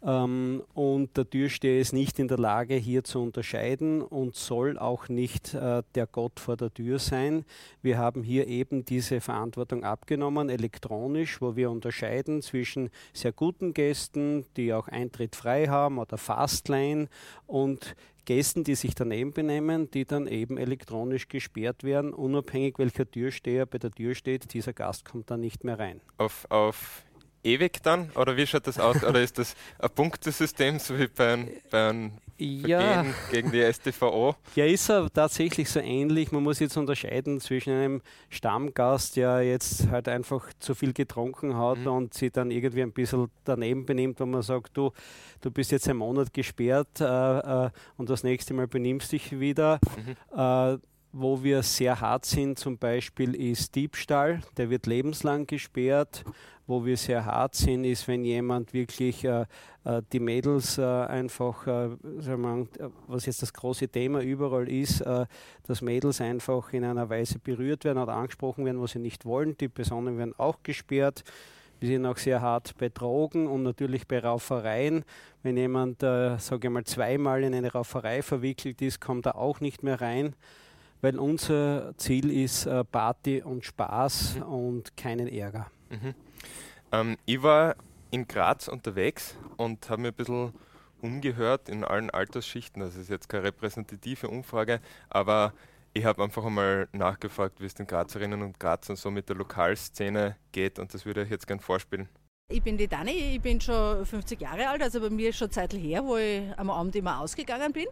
Ähm, 0.07 0.63
und 0.73 1.17
der 1.17 1.29
Türsteher 1.29 1.81
ist 1.81 1.93
nicht 1.93 2.21
in 2.21 2.29
der 2.29 2.39
Lage, 2.39 2.77
hier 2.77 3.03
zu 3.03 3.21
unterscheiden 3.21 4.03
und 4.03 4.37
soll 4.37 4.79
auch 4.79 5.09
nicht 5.09 5.53
äh, 5.53 5.83
der 5.97 6.07
Gott 6.07 6.39
vor 6.39 6.57
der 6.57 6.73
Tür 6.73 7.01
sein. 7.01 7.45
Wir 7.83 7.99
haben 7.99 8.23
hier 8.23 8.47
eben 8.47 8.85
diese 8.85 9.21
Verantwortung 9.21 9.83
abgenommen, 9.83 10.49
elektronisch, 10.49 11.43
wo 11.43 11.57
wir 11.57 11.71
unterscheiden 11.73 12.41
zwischen 12.41 12.91
sehr 13.13 13.33
guten 13.33 13.75
Gästen, 13.75 14.47
die 14.57 14.73
auch 14.73 14.87
Eintritt 14.87 15.35
frei 15.35 15.67
haben 15.67 15.99
oder 15.99 16.19
Fastline 16.19 17.09
und 17.49 17.97
Gästen, 18.27 18.63
die 18.63 18.75
sich 18.75 18.95
daneben 18.95 19.33
benehmen, 19.33 19.91
die 19.91 20.05
dann 20.05 20.27
eben 20.29 20.57
elektronisch 20.57 21.29
gesperrt 21.29 21.83
werden, 21.83 22.13
unabhängig 22.13 22.79
welcher 22.79 23.11
Türsteher 23.11 23.67
bei 23.67 23.79
der 23.79 23.91
Tür 23.91 24.15
steht, 24.15 24.53
dieser 24.53 24.73
Gast 24.73 25.05
kommt 25.05 25.31
dann 25.31 25.41
nicht 25.41 25.65
mehr 25.65 25.79
rein. 25.79 26.01
Auf, 26.19 26.47
auf 26.51 27.05
ewig 27.47 27.83
dann? 27.83 28.11
Oder 28.15 28.37
wie 28.37 28.47
schaut 28.47 28.67
das 28.67 28.79
aus? 28.79 29.03
Oder 29.05 29.23
ist 29.23 29.39
das 29.39 29.55
ein 29.79 29.91
Punktesystem, 29.91 30.79
so 30.79 30.99
wie 30.99 31.07
bei 31.07 31.33
einem, 31.33 31.49
bei 31.71 31.89
einem 31.89 32.13
ja. 32.39 33.05
gegen 33.31 33.51
die 33.53 33.63
STVO? 33.63 34.37
Ja, 34.55 34.65
ist 34.65 34.91
er 34.91 35.11
tatsächlich 35.13 35.71
so 35.71 35.81
ähnlich. 35.81 36.33
Man 36.33 36.43
muss 36.43 36.59
jetzt 36.59 36.77
unterscheiden 36.77 37.41
zwischen 37.41 37.73
einem 37.73 38.03
Stammgast, 38.29 39.17
der 39.17 39.43
jetzt 39.43 39.89
halt 39.89 40.09
einfach 40.09 40.49
zu 40.59 40.75
viel 40.75 40.93
getrunken 40.93 41.57
hat 41.57 41.79
mhm. 41.79 41.87
und 41.87 42.15
sich 42.15 42.33
dann 42.33 42.51
irgendwie 42.51 42.83
ein 42.83 42.93
bisschen 42.93 43.31
daneben 43.45 43.87
benimmt, 43.87 44.21
wenn 44.21 44.31
man 44.31 44.43
sagt, 44.43 44.77
du, 44.77 44.93
du 45.41 45.51
bist 45.51 45.71
jetzt 45.71 45.89
einen 45.89 45.99
Monat 45.99 46.33
gesperrt 46.35 47.01
äh, 47.01 47.05
äh, 47.67 47.71
und 47.97 48.11
das 48.11 48.23
nächste 48.23 48.55
Mal 48.55 48.67
benimmst 48.67 49.13
dich 49.13 49.39
wieder. 49.39 49.79
Mhm. 49.97 50.39
Äh, 50.39 50.79
wo 51.19 51.43
wir 51.43 51.63
sehr 51.63 51.99
hart 51.99 52.27
sind, 52.27 52.59
zum 52.59 52.77
Beispiel 52.77 53.35
ist 53.35 53.75
Diebstahl, 53.75 54.41
der 54.59 54.69
wird 54.69 54.87
lebenslang 54.87 55.47
gesperrt. 55.47 56.25
Wo 56.69 56.85
wir 56.85 56.97
sehr 56.97 57.25
hart 57.25 57.55
sind, 57.55 57.85
ist, 57.85 58.09
wenn 58.09 58.25
jemand 58.25 58.75
wirklich 58.75 59.25
äh, 59.25 59.47
äh 59.85 60.03
die 60.13 60.19
Mädels 60.19 60.79
äh, 60.79 60.83
einfach, 60.83 61.67
äh, 61.67 61.91
was 63.07 63.25
jetzt 63.25 63.41
das 63.41 63.53
große 63.53 63.89
Thema 63.89 64.21
überall 64.21 64.69
ist, 64.69 65.01
äh, 65.01 65.27
dass 65.67 65.81
Mädels 65.81 66.21
einfach 66.21 66.73
in 66.73 66.85
einer 66.85 67.09
Weise 67.09 67.39
berührt 67.39 67.85
werden 67.85 68.03
oder 68.03 68.15
angesprochen 68.15 68.65
werden, 68.65 68.83
was 68.83 68.91
sie 68.91 68.99
nicht 68.99 69.25
wollen. 69.25 69.57
Die 69.57 69.69
Personen 69.69 70.19
werden 70.19 70.35
auch 70.39 70.59
gesperrt. 70.65 71.23
Wir 71.79 71.89
sind 71.89 72.05
auch 72.05 72.17
sehr 72.17 72.43
hart 72.43 72.77
bei 72.79 72.89
Drogen 72.89 73.47
und 73.47 73.63
natürlich 73.63 74.07
bei 74.09 74.19
Raufereien. 74.19 75.05
Wenn 75.45 75.57
jemand, 75.57 76.03
äh, 76.03 76.37
sage 76.39 76.67
ich 76.67 76.73
mal, 76.73 76.85
zweimal 76.85 77.45
in 77.45 77.55
eine 77.55 77.73
Rauferei 77.73 78.23
verwickelt 78.23 78.83
ist, 78.83 79.01
kommt 79.01 79.25
er 79.27 79.37
auch 79.37 79.61
nicht 79.61 79.83
mehr 79.85 80.01
rein 80.01 80.35
weil 81.01 81.19
unser 81.19 81.97
Ziel 81.99 82.31
ist 82.31 82.67
äh, 82.67 82.85
Party 82.85 83.43
und 83.43 83.65
Spaß 83.65 84.37
mhm. 84.37 84.43
und 84.43 84.97
keinen 84.97 85.29
Ärger. 85.29 85.71
Mhm. 85.91 86.15
Ähm, 86.93 87.17
ich 87.27 87.43
war 87.43 87.77
in 88.11 88.27
Graz 88.27 88.69
unterwegs 88.69 89.37
und 89.57 89.89
habe 89.91 90.03
mir 90.03 90.09
ein 90.09 90.15
bisschen 90.15 90.53
umgehört 91.01 91.69
in 91.69 91.85
allen 91.85 92.11
Altersschichten. 92.11 92.81
Das 92.81 92.97
ist 92.97 93.11
jetzt 93.11 93.29
keine 93.29 93.45
repräsentative 93.45 94.29
Umfrage, 94.29 94.81
aber 95.11 95.53
ich 95.93 96.05
habe 96.05 96.23
einfach 96.23 96.45
einmal 96.45 96.89
nachgefragt, 96.93 97.61
wie 97.61 97.67
es 97.67 97.75
den 97.75 97.87
Grazerinnen 97.87 98.43
und 98.43 98.61
Grazern 98.61 98.97
so 98.97 99.11
mit 99.11 99.29
der 99.29 99.37
Lokalszene 99.37 100.37
geht 100.53 100.79
und 100.79 100.93
das 100.93 101.07
würde 101.07 101.23
ich 101.23 101.31
jetzt 101.31 101.47
gerne 101.47 101.63
vorspielen. 101.63 102.09
Ich 102.49 102.63
bin 102.63 102.79
die 102.79 102.87
Dani, 102.87 103.11
ich 103.11 103.41
bin 103.41 103.61
schon 103.61 104.07
50 104.07 104.41
Jahre 104.41 104.69
alt, 104.69 104.81
also 104.81 105.01
bei 105.01 105.11
mir 105.11 105.31
ist 105.31 105.37
schon 105.37 105.51
Zeit 105.51 105.73
her, 105.73 106.05
wo 106.05 106.17
ich 106.17 106.43
am 106.57 106.71
Abend 106.71 106.95
immer 106.95 107.19
ausgegangen 107.19 107.73
bin. 107.73 107.87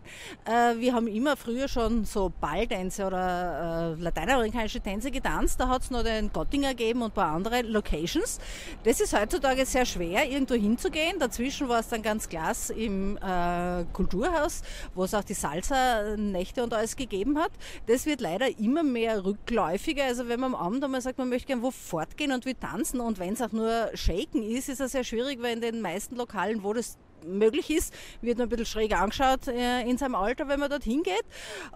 Äh, 0.44 0.78
wir 0.78 0.94
haben 0.94 1.08
immer 1.08 1.36
früher 1.36 1.66
schon 1.66 2.04
so 2.04 2.32
Balltänze 2.40 3.04
oder 3.04 3.96
äh, 3.98 4.00
lateinamerikanische 4.00 4.80
Tänze 4.80 5.10
getanzt. 5.10 5.58
Da 5.58 5.66
hat 5.66 5.82
es 5.82 5.90
noch 5.90 6.04
den 6.04 6.32
Gottinger 6.32 6.68
gegeben 6.68 7.02
und 7.02 7.10
ein 7.10 7.14
paar 7.14 7.34
andere 7.34 7.62
Locations. 7.62 8.38
Das 8.84 9.00
ist 9.00 9.12
heutzutage 9.12 9.66
sehr 9.66 9.84
schwer, 9.86 10.30
irgendwo 10.30 10.54
hinzugehen. 10.54 11.18
Dazwischen 11.18 11.68
war 11.68 11.80
es 11.80 11.88
dann 11.88 12.02
ganz 12.02 12.28
klasse 12.28 12.74
im 12.74 13.16
äh, 13.16 13.84
Kulturhaus, 13.92 14.62
wo 14.94 15.02
es 15.02 15.14
auch 15.14 15.24
die 15.24 15.34
Salsa-Nächte 15.34 16.62
und 16.62 16.72
alles 16.72 16.94
gegeben 16.94 17.40
hat. 17.40 17.50
Das 17.88 18.06
wird 18.06 18.20
leider 18.20 18.56
immer 18.56 18.84
mehr 18.84 19.24
rückläufiger. 19.24 20.04
Also 20.04 20.28
wenn 20.28 20.38
man 20.38 20.54
am 20.54 20.60
Abend 20.64 20.84
einmal 20.84 21.00
sagt, 21.00 21.18
man 21.18 21.28
möchte 21.28 21.48
gerne 21.48 21.62
wo 21.62 21.72
fortgehen 21.72 22.30
und 22.30 22.46
will 22.46 22.54
tanzen 22.54 23.00
und 23.00 23.18
wenn 23.18 23.32
es 23.32 23.42
auch 23.42 23.50
nur 23.50 23.90
shaken 23.94 24.43
ist, 24.44 24.68
ist 24.68 24.80
es 24.80 24.92
sehr 24.92 25.04
schwierig, 25.04 25.40
weil 25.42 25.54
in 25.54 25.60
den 25.60 25.80
meisten 25.80 26.16
Lokalen, 26.16 26.62
wo 26.62 26.72
das 26.72 26.98
möglich 27.26 27.70
ist, 27.70 27.94
wird 28.20 28.38
man 28.38 28.46
ein 28.46 28.50
bisschen 28.50 28.66
schräg 28.66 28.94
angeschaut 28.94 29.48
äh, 29.48 29.82
in 29.82 29.98
seinem 29.98 30.14
Alter, 30.14 30.48
wenn 30.48 30.60
man 30.60 30.70
dorthin 30.70 31.02
geht. 31.02 31.24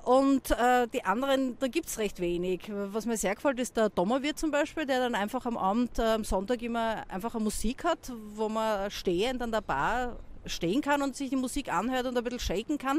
Und 0.04 0.50
äh, 0.50 0.86
die 0.92 1.04
anderen, 1.04 1.58
da 1.58 1.68
gibt 1.68 1.86
es 1.86 1.98
recht 1.98 2.20
wenig. 2.20 2.70
Was 2.70 3.06
mir 3.06 3.16
sehr 3.16 3.34
gefällt, 3.34 3.58
ist 3.58 3.76
der 3.76 3.88
Dommerwirt 3.88 4.38
zum 4.38 4.50
Beispiel, 4.50 4.86
der 4.86 5.00
dann 5.00 5.14
einfach 5.14 5.46
am 5.46 5.56
Abend, 5.56 5.98
äh, 5.98 6.02
am 6.02 6.24
Sonntag 6.24 6.62
immer 6.62 7.04
einfach 7.08 7.34
eine 7.34 7.44
Musik 7.44 7.84
hat, 7.84 8.12
wo 8.34 8.48
man 8.48 8.90
stehend 8.90 9.42
an 9.42 9.52
der 9.52 9.62
Bar 9.62 10.18
stehen 10.48 10.80
kann 10.80 11.02
und 11.02 11.16
sich 11.16 11.30
die 11.30 11.36
Musik 11.36 11.72
anhört 11.72 12.06
und 12.06 12.16
ein 12.16 12.24
bisschen 12.24 12.40
shaken 12.40 12.78
kann. 12.78 12.98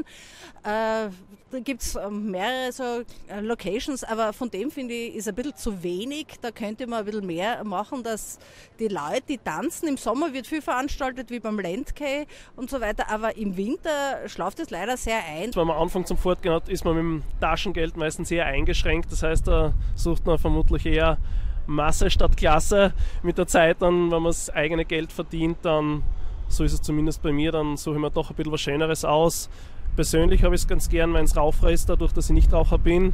Äh, 0.62 1.10
da 1.50 1.58
gibt 1.64 1.82
es 1.82 1.96
ähm, 1.96 2.30
mehrere 2.30 2.70
so 2.72 3.02
äh, 3.28 3.40
Locations, 3.40 4.04
aber 4.04 4.32
von 4.32 4.50
dem 4.50 4.70
finde 4.70 4.94
ich, 4.94 5.16
ist 5.16 5.28
ein 5.28 5.34
bisschen 5.34 5.56
zu 5.56 5.82
wenig. 5.82 6.26
Da 6.40 6.50
könnte 6.50 6.86
man 6.86 7.00
ein 7.00 7.04
bisschen 7.04 7.26
mehr 7.26 7.64
machen, 7.64 8.02
dass 8.02 8.38
die 8.78 8.88
Leute, 8.88 9.22
die 9.28 9.38
tanzen, 9.38 9.88
im 9.88 9.96
Sommer 9.96 10.32
wird 10.32 10.46
viel 10.46 10.62
veranstaltet, 10.62 11.30
wie 11.30 11.40
beim 11.40 11.58
Landkay 11.58 12.26
und 12.56 12.70
so 12.70 12.80
weiter, 12.80 13.10
aber 13.10 13.36
im 13.36 13.56
Winter 13.56 14.28
schlaft 14.28 14.60
es 14.60 14.70
leider 14.70 14.96
sehr 14.96 15.18
ein. 15.24 15.54
Wenn 15.54 15.66
man 15.66 15.76
Anfang 15.76 16.06
zum 16.06 16.16
Fortgehen 16.16 16.54
hat, 16.54 16.68
ist 16.68 16.84
man 16.84 16.94
mit 16.94 17.02
dem 17.02 17.22
Taschengeld 17.40 17.96
meistens 17.96 18.28
sehr 18.28 18.46
eingeschränkt. 18.46 19.10
Das 19.10 19.22
heißt, 19.22 19.48
da 19.48 19.72
sucht 19.94 20.26
man 20.26 20.38
vermutlich 20.38 20.86
eher 20.86 21.18
Masse 21.66 22.10
statt 22.10 22.36
Klasse. 22.36 22.92
Mit 23.22 23.38
der 23.38 23.46
Zeit 23.46 23.80
dann, 23.80 24.10
wenn 24.10 24.22
man 24.22 24.30
das 24.30 24.50
eigene 24.50 24.84
Geld 24.84 25.12
verdient, 25.12 25.58
dann 25.62 26.02
so 26.50 26.64
ist 26.64 26.72
es 26.72 26.82
zumindest 26.82 27.22
bei 27.22 27.32
mir, 27.32 27.52
dann 27.52 27.76
suche 27.76 27.94
ich 27.94 28.00
mir 28.00 28.10
doch 28.10 28.30
ein 28.30 28.36
bisschen 28.36 28.52
was 28.52 28.60
Schöneres 28.60 29.04
aus. 29.04 29.48
Persönlich 29.96 30.44
habe 30.44 30.54
ich 30.54 30.62
es 30.62 30.68
ganz 30.68 30.88
gern, 30.88 31.14
wenn 31.14 31.24
es 31.24 31.36
Rauchfrei 31.36 31.72
ist, 31.72 31.88
dadurch, 31.88 32.12
dass 32.12 32.28
ich 32.28 32.34
nicht 32.34 32.52
Raucher 32.52 32.78
bin. 32.78 33.12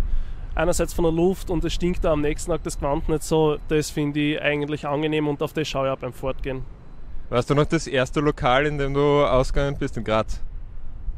Einerseits 0.55 0.95
von 0.95 1.05
der 1.05 1.13
Luft 1.13 1.51
und 1.51 1.65
es 1.65 1.75
stinkt 1.75 2.05
da 2.05 2.13
am 2.13 2.23
nächsten 2.23 2.51
Tag 2.51 2.63
das 2.63 2.79
Gewand 2.79 3.09
nicht 3.09 3.23
so. 3.23 3.59
Das 3.69 3.91
finde 3.91 4.21
ich 4.21 4.43
eigentlich 4.43 4.87
angenehm 4.87 5.29
und 5.29 5.43
auf 5.43 5.53
das 5.53 5.69
schaue 5.69 5.89
ich 5.89 5.93
auch 5.93 5.99
beim 5.99 6.13
Fortgehen. 6.13 6.65
Warst 7.29 7.51
du 7.51 7.55
noch 7.55 7.67
das 7.67 7.87
erste 7.87 8.21
Lokal, 8.21 8.67
in 8.67 8.79
dem 8.79 8.95
du 8.95 9.25
ausgegangen 9.25 9.77
bist 9.79 9.97
in 9.97 10.05
Graz? 10.05 10.41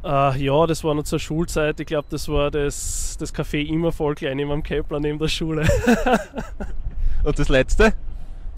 Uh, 0.02 0.32
ja, 0.36 0.66
das 0.66 0.84
war 0.84 0.94
noch 0.94 1.02
zur 1.02 1.18
Schulzeit. 1.18 1.78
Ich 1.80 1.86
glaube, 1.86 2.06
das 2.08 2.28
war 2.28 2.50
das, 2.50 3.16
das 3.18 3.34
Café 3.34 3.64
immer 3.66 3.92
voll 3.92 4.14
klein 4.14 4.36
neben 4.36 4.50
am 4.50 4.62
Kepler 4.62 5.00
neben 5.00 5.18
der 5.18 5.28
Schule. 5.28 5.68
und 7.24 7.38
das 7.38 7.48
letzte? 7.48 7.94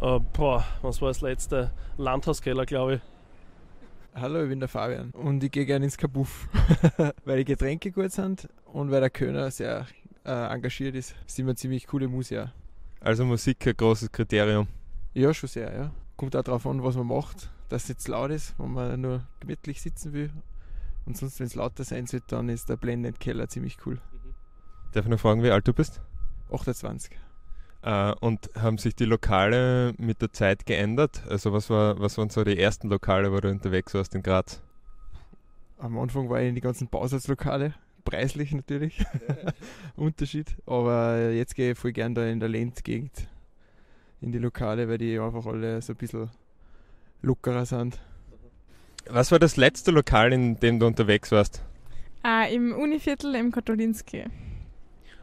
Uh, 0.00 0.20
boah, 0.32 0.64
was 0.82 1.00
war 1.02 1.08
das 1.08 1.22
letzte? 1.22 1.72
Landhauskeller, 1.96 2.66
glaube 2.66 2.94
ich. 2.94 3.00
Hallo, 4.20 4.42
ich 4.42 4.50
bin 4.50 4.60
der 4.60 4.68
Fabian 4.68 5.12
und 5.12 5.42
ich 5.42 5.50
gehe 5.50 5.64
gerne 5.64 5.86
ins 5.86 5.96
Kabuff, 5.96 6.46
weil 7.24 7.38
die 7.38 7.46
Getränke 7.46 7.90
gut 7.90 8.12
sind 8.12 8.50
und 8.66 8.90
weil 8.90 9.00
der 9.00 9.08
Kölner 9.08 9.50
sehr 9.50 9.86
äh, 10.26 10.30
engagiert 10.30 10.94
ist. 10.94 11.14
Sind 11.24 11.46
wir 11.46 11.56
ziemlich 11.56 11.86
coole 11.86 12.06
Musiker. 12.06 12.52
Also 13.00 13.24
Musik 13.24 13.66
ein 13.66 13.74
großes 13.74 14.12
Kriterium? 14.12 14.66
Ja, 15.14 15.32
schon 15.32 15.48
sehr, 15.48 15.74
ja. 15.74 15.90
Kommt 16.18 16.36
auch 16.36 16.42
darauf 16.42 16.66
an, 16.66 16.82
was 16.82 16.96
man 16.96 17.06
macht, 17.06 17.50
dass 17.70 17.84
es 17.84 17.88
jetzt 17.88 18.08
laut 18.08 18.30
ist, 18.30 18.52
wenn 18.58 18.72
man 18.74 19.00
nur 19.00 19.26
gemütlich 19.40 19.80
sitzen 19.80 20.12
will. 20.12 20.30
Und 21.06 21.16
sonst, 21.16 21.40
wenn 21.40 21.46
es 21.46 21.54
lauter 21.54 21.84
sein 21.84 22.06
soll, 22.06 22.20
dann 22.26 22.50
ist 22.50 22.68
der 22.68 22.76
Blended 22.76 23.20
Keller 23.20 23.48
ziemlich 23.48 23.78
cool. 23.86 24.02
Darf 24.92 25.06
ich 25.06 25.10
noch 25.10 25.18
fragen, 25.18 25.42
wie 25.42 25.50
alt 25.50 25.66
du 25.66 25.72
bist? 25.72 26.02
28. 26.52 27.18
Äh, 27.82 28.12
und 28.20 28.50
haben 28.58 28.78
sich 28.78 28.94
die 28.94 29.06
Lokale 29.06 29.94
mit 29.99 30.20
der 30.20 30.32
Zeit 30.32 30.66
geändert? 30.66 31.22
Also 31.28 31.52
was, 31.52 31.70
war, 31.70 31.99
was 31.99 32.18
waren 32.18 32.28
so 32.28 32.44
die 32.44 32.58
ersten 32.58 32.88
Lokale, 32.88 33.32
wo 33.32 33.40
du 33.40 33.49
unterwegs 33.49 33.94
warst 33.94 34.14
in 34.14 34.22
Graz? 34.22 34.60
Am 35.78 35.99
Anfang 35.99 36.28
war 36.28 36.40
ich 36.42 36.49
in 36.49 36.54
die 36.54 36.60
ganzen 36.60 36.88
Bausatzlokale, 36.88 37.75
preislich 38.04 38.52
natürlich, 38.52 39.02
Unterschied. 39.96 40.56
Aber 40.66 41.30
jetzt 41.30 41.54
gehe 41.54 41.72
ich 41.72 41.78
voll 41.78 41.92
gern 41.92 42.14
da 42.14 42.26
in 42.26 42.38
der 42.38 42.50
Lenzgegend 42.50 43.28
in 44.20 44.32
die 44.32 44.38
Lokale, 44.38 44.88
weil 44.88 44.99
die 44.99 45.18
einfach 45.18 45.46
alle 45.46 45.80
so 45.80 45.94
ein 45.94 45.96
bisschen 45.96 46.30
lockerer 47.22 47.64
sind. 47.64 47.99
Was 49.08 49.32
war 49.32 49.38
das 49.38 49.56
letzte 49.56 49.90
Lokal, 49.90 50.32
in 50.32 50.60
dem 50.60 50.78
du 50.78 50.87
unterwegs 50.87 51.32
warst? 51.32 51.62
Äh, 52.25 52.54
Im 52.54 52.75
Univiertel 52.75 53.34
im 53.34 53.50
Kotolinski. 53.50 54.25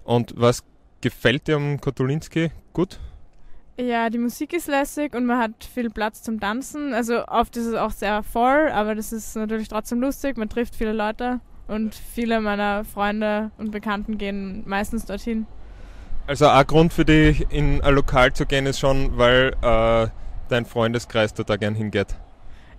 Und 0.03 0.33
was 0.35 0.63
gefällt 1.01 1.47
dir 1.47 1.55
am 1.55 1.79
Kotulinski 1.79 2.51
gut? 2.73 2.99
Ja, 3.79 4.09
die 4.09 4.17
Musik 4.17 4.53
ist 4.53 4.67
lässig 4.67 5.13
und 5.13 5.25
man 5.25 5.37
hat 5.37 5.63
viel 5.63 5.91
Platz 5.91 6.23
zum 6.23 6.39
Tanzen. 6.39 6.95
Also 6.95 7.27
oft 7.27 7.55
ist 7.57 7.67
es 7.67 7.75
auch 7.75 7.91
sehr 7.91 8.23
voll, 8.23 8.69
aber 8.71 8.95
das 8.95 9.13
ist 9.13 9.35
natürlich 9.35 9.67
trotzdem 9.67 10.01
lustig. 10.01 10.35
Man 10.35 10.49
trifft 10.49 10.75
viele 10.75 10.93
Leute 10.93 11.41
und 11.67 11.93
viele 11.93 12.41
meiner 12.41 12.83
Freunde 12.85 13.51
und 13.57 13.71
Bekannten 13.71 14.17
gehen 14.17 14.63
meistens 14.65 15.05
dorthin. 15.05 15.45
Also 16.25 16.47
ein 16.47 16.65
Grund 16.65 16.91
für 16.91 17.05
dich 17.05 17.45
in 17.51 17.81
ein 17.81 17.93
Lokal 17.93 18.33
zu 18.33 18.47
gehen 18.47 18.65
ist 18.65 18.79
schon, 18.79 19.17
weil 19.17 19.55
äh, 19.61 20.07
dein 20.49 20.65
Freundeskreis 20.65 21.33
da 21.33 21.55
gern 21.55 21.75
hingeht. 21.75 22.15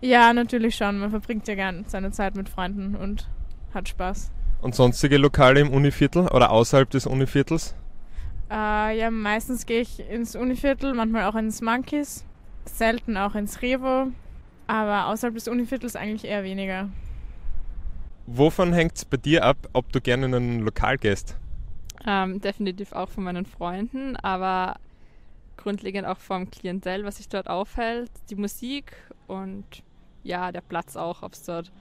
Ja, 0.00 0.32
natürlich 0.32 0.75
schon. 0.75 0.98
Man 0.98 1.10
verbringt 1.10 1.46
ja 1.48 1.54
gern 1.54 1.84
seine 1.87 2.10
Zeit 2.10 2.34
mit 2.34 2.48
Freunden 2.48 2.94
und 2.96 3.28
hat 3.72 3.88
Spaß. 3.88 4.32
Und 4.60 4.75
sonstige 4.75 5.18
Lokale 5.18 5.60
im 5.60 5.70
Univiertel 5.70 6.26
oder 6.28 6.50
außerhalb 6.50 6.90
des 6.90 7.06
Univiertels? 7.06 7.75
Äh, 8.50 8.99
ja, 8.99 9.11
meistens 9.11 9.67
gehe 9.67 9.83
ich 9.83 10.00
ins 10.09 10.35
Univiertel, 10.35 10.95
manchmal 10.95 11.25
auch 11.25 11.35
ins 11.35 11.61
Monkeys, 11.61 12.25
selten 12.64 13.17
auch 13.17 13.35
ins 13.35 13.61
Revo, 13.61 14.09
aber 14.67 15.07
außerhalb 15.09 15.35
des 15.35 15.49
Univiertels 15.49 15.97
eigentlich 15.97 16.25
eher 16.25 16.45
weniger. 16.45 16.88
Wovon 18.26 18.73
hängt 18.73 18.97
es 18.97 19.05
bei 19.05 19.17
dir 19.17 19.45
ab, 19.45 19.57
ob 19.73 19.93
du 19.93 20.00
gerne 20.00 20.26
in 20.26 20.35
ein 20.35 20.61
Lokal 20.61 20.99
gehst? 20.99 21.37
Ähm, 22.07 22.40
definitiv 22.40 22.93
auch 22.93 23.11
von 23.11 23.25
meinen 23.25 23.47
Freunden, 23.47 24.17
aber 24.17 24.76
grundlegend 25.57 26.07
auch 26.07 26.19
vom 26.19 26.50
Klientel, 26.50 27.05
was 27.05 27.17
sich 27.17 27.28
dort 27.28 27.49
aufhält, 27.49 28.11
die 28.31 28.37
Musik 28.37 28.93
und 29.26 29.64
ja, 30.23 30.52
der 30.52 30.61
Platz 30.61 30.97
auch, 30.97 31.23
ob 31.23 31.33
dort 31.47 31.73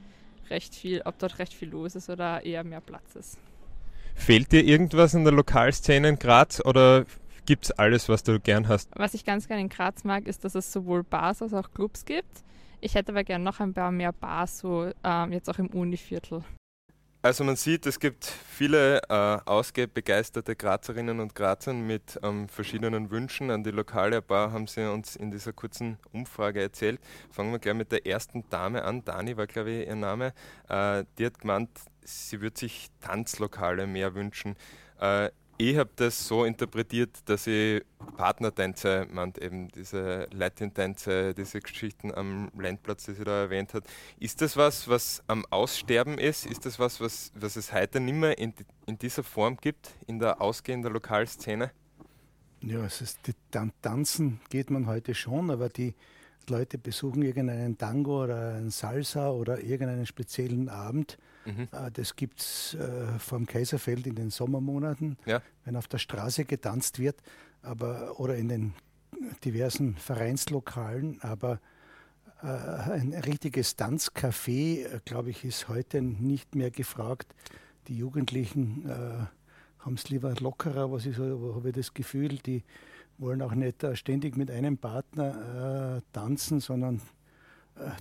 recht 0.49 0.73
viel, 0.73 1.01
ob 1.05 1.19
dort 1.19 1.39
recht 1.39 1.53
viel 1.53 1.69
los 1.69 1.95
ist 1.95 2.09
oder 2.09 2.45
eher 2.45 2.63
mehr 2.63 2.81
Platz 2.81 3.15
ist. 3.15 3.37
Fehlt 4.17 4.51
dir 4.51 4.63
irgendwas 4.63 5.13
in 5.13 5.23
der 5.23 5.31
Lokalszene 5.31 6.09
in 6.09 6.19
Graz 6.19 6.59
oder 6.65 7.05
gibt 7.45 7.65
es 7.65 7.71
alles, 7.71 8.09
was 8.09 8.23
du 8.23 8.41
gern 8.41 8.67
hast? 8.67 8.89
Was 8.95 9.13
ich 9.13 9.23
ganz 9.23 9.47
gerne 9.47 9.61
in 9.61 9.69
Graz 9.69 10.03
mag, 10.03 10.27
ist, 10.27 10.43
dass 10.43 10.53
es 10.53 10.73
sowohl 10.73 11.03
Bars 11.03 11.41
als 11.41 11.53
auch 11.53 11.71
Clubs 11.71 12.03
gibt. 12.03 12.43
Ich 12.81 12.95
hätte 12.95 13.13
aber 13.13 13.23
gerne 13.23 13.45
noch 13.45 13.61
ein 13.61 13.73
paar 13.73 13.91
mehr 13.91 14.11
Bars, 14.11 14.59
so 14.59 14.91
ähm, 15.03 15.31
jetzt 15.31 15.49
auch 15.49 15.57
im 15.59 15.67
Univiertel. 15.67 16.43
Also 17.23 17.43
man 17.43 17.55
sieht, 17.55 17.85
es 17.85 17.99
gibt 17.99 18.25
viele 18.25 19.01
äh, 19.09 19.37
ausgebegeisterte 19.45 20.55
Grazerinnen 20.55 21.19
und 21.19 21.33
Grazer 21.33 21.73
mit 21.73 22.19
ähm, 22.21 22.47
verschiedenen 22.47 23.09
Wünschen 23.09 23.49
an 23.49 23.63
die 23.63 23.71
lokale 23.71 24.21
Bar, 24.21 24.51
haben 24.51 24.67
sie 24.67 24.89
uns 24.89 25.15
in 25.15 25.31
dieser 25.31 25.51
kurzen 25.51 25.97
Umfrage 26.11 26.61
erzählt. 26.61 27.01
Fangen 27.31 27.51
wir 27.51 27.59
gleich 27.59 27.75
mit 27.75 27.91
der 27.91 28.05
ersten 28.05 28.43
Dame 28.49 28.83
an. 28.83 29.03
Dani 29.03 29.35
war, 29.35 29.47
glaube 29.47 29.71
ich, 29.71 29.87
ihr 29.87 29.95
Name. 29.95 30.33
Äh, 30.69 31.05
die 31.17 31.25
hat 31.25 31.39
gemeint, 31.39 31.69
sie 32.07 32.41
würde 32.41 32.59
sich 32.59 32.89
Tanzlokale 33.01 33.87
mehr 33.87 34.15
wünschen. 34.15 34.55
Äh, 34.99 35.29
ich 35.59 35.75
habe 35.75 35.89
das 35.95 36.27
so 36.27 36.45
interpretiert, 36.45 37.17
dass 37.25 37.47
ich 37.47 37.83
Partnertänze 38.15 39.07
meint, 39.09 39.39
eben 39.39 39.69
diese 39.69 40.27
Latin-Tänze, 40.31 41.33
diese 41.33 41.59
Geschichten 41.61 42.13
am 42.13 42.51
Landplatz, 42.55 43.05
die 43.05 43.13
sie 43.13 43.23
da 43.23 43.41
erwähnt 43.41 43.73
hat. 43.73 43.83
Ist 44.19 44.41
das 44.41 44.55
was, 44.55 44.87
was 44.87 45.23
am 45.25 45.45
Aussterben 45.49 46.19
ist? 46.19 46.45
Ist 46.45 46.67
das 46.67 46.77
was, 46.77 47.01
was, 47.01 47.31
was 47.33 47.55
es 47.55 47.73
heute 47.73 47.99
nicht 47.99 48.13
mehr 48.13 48.37
in, 48.37 48.53
in 48.85 48.99
dieser 48.99 49.23
Form 49.23 49.57
gibt, 49.57 49.95
in 50.05 50.19
der 50.19 50.41
ausgehenden 50.41 50.93
Lokalszene? 50.93 51.71
Ja, 52.61 52.85
es 52.85 53.01
ist, 53.01 53.19
die 53.25 53.33
Tanzen 53.81 54.39
geht 54.49 54.69
man 54.69 54.85
heute 54.85 55.15
schon, 55.15 55.49
aber 55.49 55.69
die 55.69 55.95
Leute 56.49 56.77
besuchen 56.77 57.23
irgendeinen 57.23 57.79
Tango 57.79 58.23
oder 58.25 58.53
einen 58.53 58.69
Salsa 58.69 59.31
oder 59.31 59.59
irgendeinen 59.63 60.05
speziellen 60.05 60.69
Abend 60.69 61.17
Mhm. 61.47 61.67
Äh, 61.71 61.91
das 61.91 62.15
gibt 62.15 62.41
es 62.41 62.73
äh, 62.75 63.19
vom 63.19 63.45
Kaiserfeld 63.45 64.05
in 64.05 64.15
den 64.15 64.29
Sommermonaten, 64.29 65.17
ja. 65.25 65.41
wenn 65.65 65.75
auf 65.75 65.87
der 65.87 65.97
Straße 65.97 66.45
getanzt 66.45 66.99
wird, 66.99 67.15
aber 67.61 68.19
oder 68.19 68.35
in 68.35 68.49
den 68.49 68.73
diversen 69.43 69.95
Vereinslokalen, 69.95 71.21
aber 71.21 71.59
äh, 72.43 72.47
ein 72.47 73.13
richtiges 73.13 73.77
Tanzcafé, 73.77 74.85
äh, 74.85 74.99
glaube 75.05 75.29
ich, 75.31 75.43
ist 75.43 75.69
heute 75.69 76.01
nicht 76.01 76.55
mehr 76.55 76.69
gefragt. 76.69 77.33
Die 77.87 77.97
Jugendlichen 77.97 78.87
äh, 78.87 79.25
haben 79.79 79.95
es 79.95 80.09
lieber 80.09 80.35
lockerer, 80.35 80.91
was 80.91 81.05
ich 81.05 81.15
so, 81.15 81.55
habe 81.55 81.69
ich 81.69 81.75
das 81.75 81.93
Gefühl, 81.93 82.37
die 82.37 82.63
wollen 83.17 83.41
auch 83.41 83.55
nicht 83.55 83.83
ständig 83.93 84.37
mit 84.37 84.51
einem 84.51 84.77
Partner 84.77 86.03
tanzen, 86.13 86.59
sondern 86.59 87.01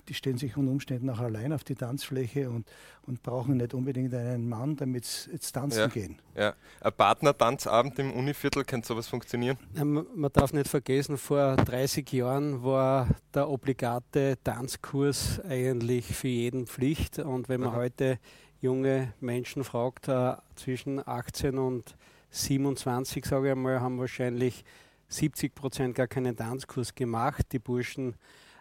die 0.07 0.13
stellen 0.13 0.37
sich 0.37 0.57
unter 0.57 0.71
Umständen 0.71 1.09
auch 1.09 1.19
allein 1.19 1.53
auf 1.53 1.63
die 1.63 1.75
Tanzfläche 1.75 2.49
und, 2.49 2.67
und 3.05 3.23
brauchen 3.23 3.57
nicht 3.57 3.73
unbedingt 3.73 4.13
einen 4.13 4.47
Mann, 4.47 4.75
damit 4.75 5.05
sie 5.05 5.31
jetzt 5.31 5.51
tanzen 5.51 5.79
Ja. 5.79 5.87
gehen. 5.87 6.21
Ja. 6.35 6.53
Ein 6.81 6.93
Partnertanzabend 6.93 7.97
im 7.99 8.11
Univiertel, 8.13 8.63
könnte 8.63 8.87
sowas 8.87 9.07
funktionieren? 9.07 9.57
Ja, 9.73 9.85
man 9.85 10.05
man 10.15 10.31
darf 10.31 10.53
nicht 10.53 10.67
vergessen, 10.67 11.17
vor 11.17 11.55
30 11.55 12.11
Jahren 12.11 12.63
war 12.63 13.07
der 13.33 13.49
obligate 13.49 14.37
Tanzkurs 14.43 15.39
eigentlich 15.47 16.05
für 16.05 16.27
jeden 16.27 16.67
Pflicht. 16.67 17.19
Und 17.19 17.49
wenn 17.49 17.61
man 17.61 17.69
Aha. 17.69 17.77
heute 17.77 18.19
junge 18.61 19.13
Menschen 19.19 19.63
fragt, 19.63 20.07
äh, 20.07 20.35
zwischen 20.55 21.05
18 21.07 21.57
und 21.57 21.95
27, 22.31 23.25
sage 23.25 23.47
ich 23.47 23.51
einmal, 23.51 23.79
haben 23.79 23.99
wahrscheinlich 23.99 24.63
70 25.09 25.55
Prozent 25.55 25.95
gar 25.95 26.07
keinen 26.07 26.35
Tanzkurs 26.35 26.93
gemacht. 26.93 27.45
Die 27.51 27.59
Burschen 27.59 28.13
äh, 28.13 28.15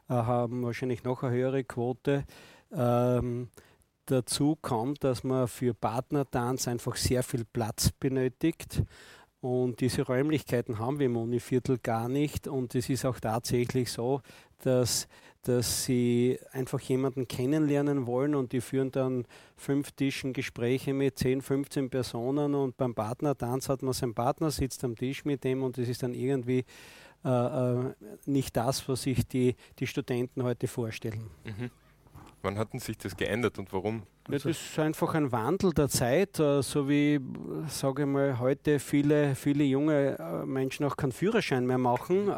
haben 0.08 0.62
wahrscheinlich 0.62 1.04
noch 1.04 1.22
eine 1.22 1.34
höhere 1.34 1.64
Quote. 1.64 2.24
Ähm, 2.72 3.48
dazu 4.06 4.56
kommt, 4.60 5.04
dass 5.04 5.24
man 5.24 5.48
für 5.48 5.74
Partnertanz 5.74 6.68
einfach 6.68 6.96
sehr 6.96 7.22
viel 7.22 7.44
Platz 7.44 7.90
benötigt. 7.90 8.82
Und 9.40 9.80
diese 9.80 10.02
Räumlichkeiten 10.02 10.78
haben 10.78 10.98
wir 10.98 11.06
im 11.06 11.16
Univiertel 11.16 11.78
gar 11.78 12.08
nicht. 12.08 12.48
Und 12.48 12.74
es 12.74 12.88
ist 12.88 13.04
auch 13.04 13.20
tatsächlich 13.20 13.92
so, 13.92 14.22
dass, 14.62 15.06
dass 15.42 15.84
sie 15.84 16.38
einfach 16.52 16.80
jemanden 16.80 17.28
kennenlernen 17.28 18.06
wollen 18.06 18.34
und 18.34 18.52
die 18.52 18.60
führen 18.60 18.90
dann 18.90 19.26
fünf 19.56 19.92
Tischen 19.92 20.32
Gespräche 20.32 20.94
mit 20.94 21.18
10, 21.18 21.42
15 21.42 21.90
Personen 21.90 22.54
und 22.54 22.76
beim 22.76 22.94
Partnertanz 22.94 23.68
hat 23.68 23.82
man 23.82 23.92
seinen 23.92 24.14
Partner, 24.14 24.50
sitzt 24.50 24.82
am 24.82 24.96
Tisch 24.96 25.24
mit 25.24 25.44
dem 25.44 25.62
und 25.62 25.76
es 25.78 25.88
ist 25.88 26.02
dann 26.02 26.14
irgendwie 26.14 26.60
äh, 26.60 26.64
äh, 26.64 26.64
nicht 28.26 28.56
das, 28.56 28.88
was 28.88 29.02
sich 29.02 29.26
die, 29.26 29.56
die 29.78 29.86
Studenten 29.86 30.42
heute 30.42 30.68
vorstellen. 30.68 31.30
Mhm. 31.44 31.70
Wann 32.42 32.58
hat 32.58 32.72
denn 32.72 32.80
sich 32.80 32.96
das 32.96 33.16
geändert 33.16 33.58
und 33.58 33.72
warum? 33.72 34.02
Ja, 34.28 34.34
das 34.34 34.44
ist 34.44 34.78
einfach 34.78 35.14
ein 35.14 35.32
Wandel 35.32 35.72
der 35.72 35.88
Zeit, 35.88 36.38
äh, 36.38 36.62
so 36.62 36.88
wie, 36.88 37.20
sage 37.68 38.02
ich 38.02 38.08
mal, 38.08 38.38
heute 38.38 38.78
viele, 38.78 39.34
viele 39.34 39.64
junge 39.64 40.16
äh, 40.18 40.46
Menschen 40.46 40.84
auch 40.86 40.96
keinen 40.96 41.12
Führerschein 41.12 41.66
mehr 41.66 41.78
machen. 41.78 42.28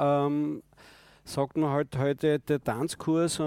Sagt 1.28 1.58
man 1.58 1.68
halt 1.68 1.99
heute, 1.99 2.38
der 2.38 2.58
Tanzkurs 2.64 3.38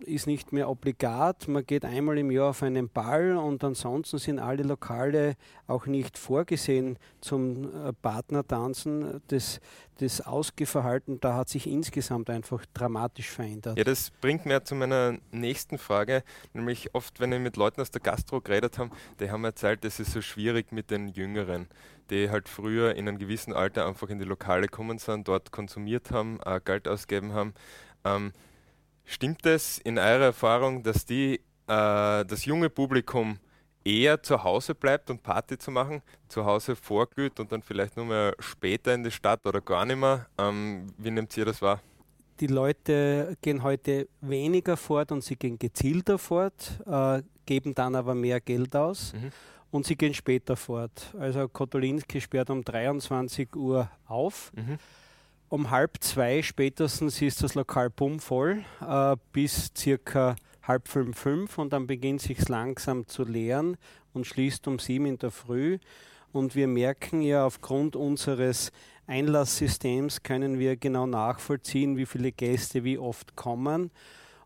ist 0.00 0.26
nicht 0.26 0.52
mehr 0.52 0.68
obligat. 0.68 1.48
Man 1.48 1.64
geht 1.64 1.86
einmal 1.86 2.18
im 2.18 2.30
Jahr 2.30 2.50
auf 2.50 2.62
einen 2.62 2.90
Ball 2.90 3.34
und 3.38 3.64
ansonsten 3.64 4.18
sind 4.18 4.38
alle 4.38 4.62
Lokale 4.62 5.36
auch 5.66 5.86
nicht 5.86 6.18
vorgesehen 6.18 6.98
zum 7.22 7.64
äh, 7.64 7.94
Partnertanzen. 7.94 9.22
Das, 9.28 9.58
das 10.00 10.20
Ausgehverhalten, 10.20 11.18
da 11.20 11.34
hat 11.34 11.48
sich 11.48 11.66
insgesamt 11.66 12.28
einfach 12.28 12.66
dramatisch 12.74 13.30
verändert. 13.30 13.78
Ja, 13.78 13.84
das 13.84 14.10
bringt 14.20 14.44
mir 14.44 14.62
zu 14.62 14.74
meiner 14.74 15.16
nächsten 15.30 15.78
Frage, 15.78 16.22
nämlich 16.52 16.94
oft, 16.94 17.20
wenn 17.20 17.32
ich 17.32 17.40
mit 17.40 17.56
Leuten 17.56 17.80
aus 17.80 17.90
der 17.90 18.02
Gastro 18.02 18.42
geredet 18.42 18.76
habe, 18.76 18.90
die 19.18 19.30
haben 19.30 19.44
erzählt, 19.44 19.82
es 19.86 19.98
ist 19.98 20.12
so 20.12 20.20
schwierig 20.20 20.72
mit 20.72 20.90
den 20.90 21.08
Jüngeren, 21.08 21.68
die 22.10 22.30
halt 22.30 22.48
früher 22.48 22.94
in 22.94 23.08
einem 23.08 23.18
gewissen 23.18 23.52
Alter 23.52 23.86
einfach 23.86 24.08
in 24.08 24.18
die 24.18 24.24
Lokale 24.24 24.62
gekommen 24.62 24.98
sind, 24.98 25.28
dort 25.28 25.52
konsumiert 25.52 26.10
haben, 26.10 26.38
äh, 26.44 26.60
Geld 26.64 26.88
ausgegeben 26.88 27.32
haben. 27.32 27.54
Ähm, 28.04 28.32
stimmt 29.04 29.46
es 29.46 29.78
in 29.78 29.98
eurer 29.98 30.26
Erfahrung, 30.26 30.82
dass 30.82 31.06
die, 31.06 31.34
äh, 31.66 32.24
das 32.24 32.44
junge 32.44 32.70
Publikum 32.70 33.38
eher 33.84 34.22
zu 34.22 34.44
Hause 34.44 34.74
bleibt 34.74 35.10
und 35.10 35.22
Party 35.22 35.56
zu 35.56 35.70
machen, 35.70 36.02
zu 36.28 36.44
Hause 36.44 36.76
vorglüht 36.76 37.40
und 37.40 37.50
dann 37.50 37.62
vielleicht 37.62 37.96
nur 37.96 38.06
mehr 38.06 38.34
später 38.38 38.92
in 38.94 39.04
die 39.04 39.10
Stadt 39.10 39.46
oder 39.46 39.60
gar 39.60 39.86
nicht 39.86 39.96
mehr? 39.96 40.26
Ähm, 40.38 40.86
wie 40.98 41.10
nehmt 41.10 41.36
ihr 41.36 41.44
das 41.44 41.62
wahr? 41.62 41.80
die 42.40 42.46
Leute 42.46 43.36
gehen 43.42 43.62
heute 43.62 44.08
weniger 44.22 44.76
fort 44.76 45.12
und 45.12 45.22
sie 45.22 45.36
gehen 45.36 45.58
gezielter 45.58 46.18
fort, 46.18 46.80
äh, 46.86 47.22
geben 47.44 47.74
dann 47.74 47.94
aber 47.94 48.14
mehr 48.14 48.40
Geld 48.40 48.74
aus 48.74 49.12
Mhm. 49.12 49.30
Und 49.70 49.86
sie 49.86 49.96
gehen 49.96 50.14
später 50.14 50.56
fort. 50.56 51.14
Also 51.18 51.48
Kotolinski 51.48 52.20
sperrt 52.20 52.50
um 52.50 52.64
23 52.64 53.54
Uhr 53.56 53.90
auf. 54.06 54.52
Mhm. 54.54 54.78
Um 55.48 55.70
halb 55.70 55.96
zwei 56.00 56.42
spätestens 56.42 57.20
ist 57.20 57.42
das 57.42 57.54
Lokal 57.54 57.90
bummvoll 57.90 58.64
äh, 58.86 59.16
bis 59.32 59.72
circa 59.76 60.36
halb 60.62 60.86
fünf, 60.86 61.18
fünf 61.18 61.58
und 61.58 61.72
dann 61.72 61.86
beginnt 61.86 62.20
sich 62.20 62.48
langsam 62.48 63.06
zu 63.08 63.24
leeren 63.24 63.76
und 64.12 64.26
schließt 64.26 64.68
um 64.68 64.78
sieben 64.78 65.06
in 65.06 65.18
der 65.18 65.30
Früh. 65.30 65.78
Und 66.32 66.54
wir 66.54 66.68
merken 66.68 67.22
ja 67.22 67.44
aufgrund 67.44 67.96
unseres 67.96 68.70
Einlasssystems 69.08 70.22
können 70.22 70.60
wir 70.60 70.76
genau 70.76 71.06
nachvollziehen, 71.06 71.96
wie 71.96 72.06
viele 72.06 72.30
Gäste 72.30 72.84
wie 72.84 72.98
oft 72.98 73.34
kommen. 73.34 73.90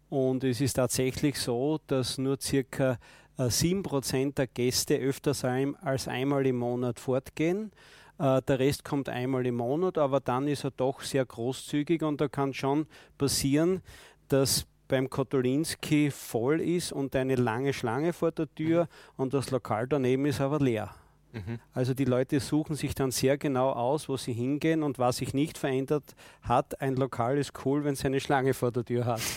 Und 0.09 0.43
es 0.45 0.63
ist 0.63 0.75
tatsächlich 0.75 1.39
so, 1.39 1.81
dass 1.87 2.17
nur 2.17 2.41
circa 2.41 2.99
äh, 3.39 3.43
7% 3.45 4.35
der 4.35 4.47
Gäste 4.47 4.97
öfters 4.97 5.45
als 5.45 6.09
einmal 6.09 6.47
im 6.47 6.57
Monat 6.57 7.01
fortgehen. 7.01 7.73
Äh, 8.19 8.43
Der 8.43 8.59
Rest 8.59 8.85
kommt 8.85 9.09
einmal 9.09 9.47
im 9.47 9.57
Monat, 9.57 9.99
aber 9.99 10.21
dann 10.21 10.49
ist 10.49 10.65
er 10.65 10.71
doch 10.71 11.01
sehr 11.01 11.25
großzügig 11.25 12.03
und 12.03 12.21
da 12.21 12.29
kann 12.29 12.55
schon 12.55 12.87
passieren, 13.19 13.83
dass 14.29 14.67
beim 14.89 15.09
Kotolinski 15.09 16.11
voll 16.11 16.61
ist 16.61 16.93
und 16.93 17.17
eine 17.17 17.37
lange 17.37 17.73
Schlange 17.73 18.13
vor 18.13 18.33
der 18.33 18.53
Tür 18.55 18.89
und 19.17 19.35
das 19.35 19.51
Lokal 19.51 19.89
daneben 19.89 20.27
ist 20.27 20.41
aber 20.41 20.61
leer. 20.61 20.95
Mhm. 21.33 21.59
Also 21.73 21.95
die 21.95 22.05
Leute 22.05 22.39
suchen 22.39 22.77
sich 22.77 22.95
dann 22.95 23.11
sehr 23.11 23.37
genau 23.39 23.71
aus, 23.71 24.09
wo 24.09 24.17
sie 24.17 24.33
hingehen 24.33 24.83
und 24.83 24.99
was 24.99 25.17
sich 25.17 25.35
nicht 25.35 25.59
verändert 25.59 26.15
hat. 26.43 26.81
Ein 26.81 26.95
Lokal 26.97 27.39
ist 27.39 27.53
cool, 27.65 27.83
wenn 27.83 27.95
es 27.95 28.05
eine 28.05 28.21
Schlange 28.21 28.55
vor 28.55 28.71
der 28.71 28.85
Tür 28.85 29.07
hat. 29.07 29.21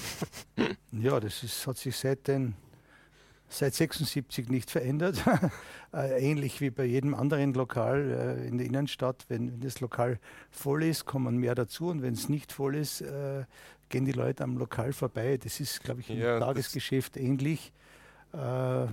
Ja, 0.92 1.20
das 1.20 1.44
ist, 1.44 1.68
hat 1.68 1.78
sich 1.78 1.96
seit, 1.96 2.28
den, 2.28 2.56
seit 3.50 3.74
76 3.74 4.50
nicht 4.50 4.70
verändert. 4.70 5.24
äh, 5.94 6.20
ähnlich 6.22 6.62
wie 6.62 6.70
bei 6.70 6.86
jedem 6.86 7.14
anderen 7.14 7.54
Lokal 7.54 8.38
äh, 8.42 8.48
in 8.48 8.58
der 8.58 8.68
Innenstadt. 8.68 9.26
Wenn, 9.30 9.60
das 9.60 9.80
Lokal 9.80 10.20
voll 10.52 10.84
ist, 10.84 11.06
kommen 11.06 11.38
mehr 11.38 11.56
dazu 11.56 11.88
und 11.90 12.02
wenn 12.02 12.14
es 12.14 12.30
nicht 12.30 12.52
voll 12.52 12.76
ist, 12.76 13.02
äh, 13.02 13.46
gehen 13.90 14.06
die 14.06 14.12
Leute 14.12 14.44
am 14.44 14.58
Lokal 14.58 14.94
vorbei. 14.94 15.38
Das 15.42 15.60
ist, 15.60 15.84
glaube 15.84 16.02
ich, 16.02 16.10
im 16.10 16.20
Ja, 16.20 16.40
Tagesgeschäft 16.40 17.18
ähnlich. 17.18 17.72
Äh, 18.34 18.88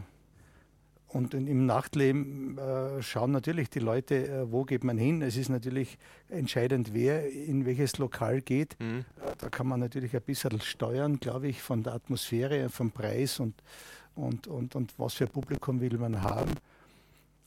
und 1.15 1.33
im 1.33 1.65
Nachtleben 1.65 2.59
äh, 2.59 3.01
schauen 3.01 3.31
natürlich 3.31 3.71
die 3.71 3.79
Leute, 3.79 4.27
äh, 4.27 4.51
wo 4.51 4.65
geht 4.65 4.83
man 4.83 4.99
hin. 4.99 5.23
Es 5.23 5.37
ist 5.37 5.49
natürlich 5.49 5.97
entscheidend, 6.29 6.93
wer 6.93 7.31
in 7.31 7.67
welches 7.67 7.99
Lokal 7.99 8.41
geht. 8.41 8.77
Mhm. 8.81 9.05
Da 9.39 9.49
kann 9.49 9.69
man 9.69 9.79
natürlich 9.79 10.17
ein 10.17 10.23
bisschen 10.23 10.61
steuern, 10.61 11.21
glaube 11.21 11.47
ich, 11.47 11.63
von 11.63 11.85
der 11.85 11.95
Atmosphäre, 11.95 12.69
vom 12.69 12.91
Preis 12.91 13.39
und, 13.39 13.55
und, 14.15 14.47
und, 14.47 14.75
und 14.75 14.93
was 14.99 15.15
für 15.15 15.25
ein 15.25 15.31
Publikum 15.31 15.81
will 15.81 15.99
man 15.99 16.23
haben. 16.23 16.53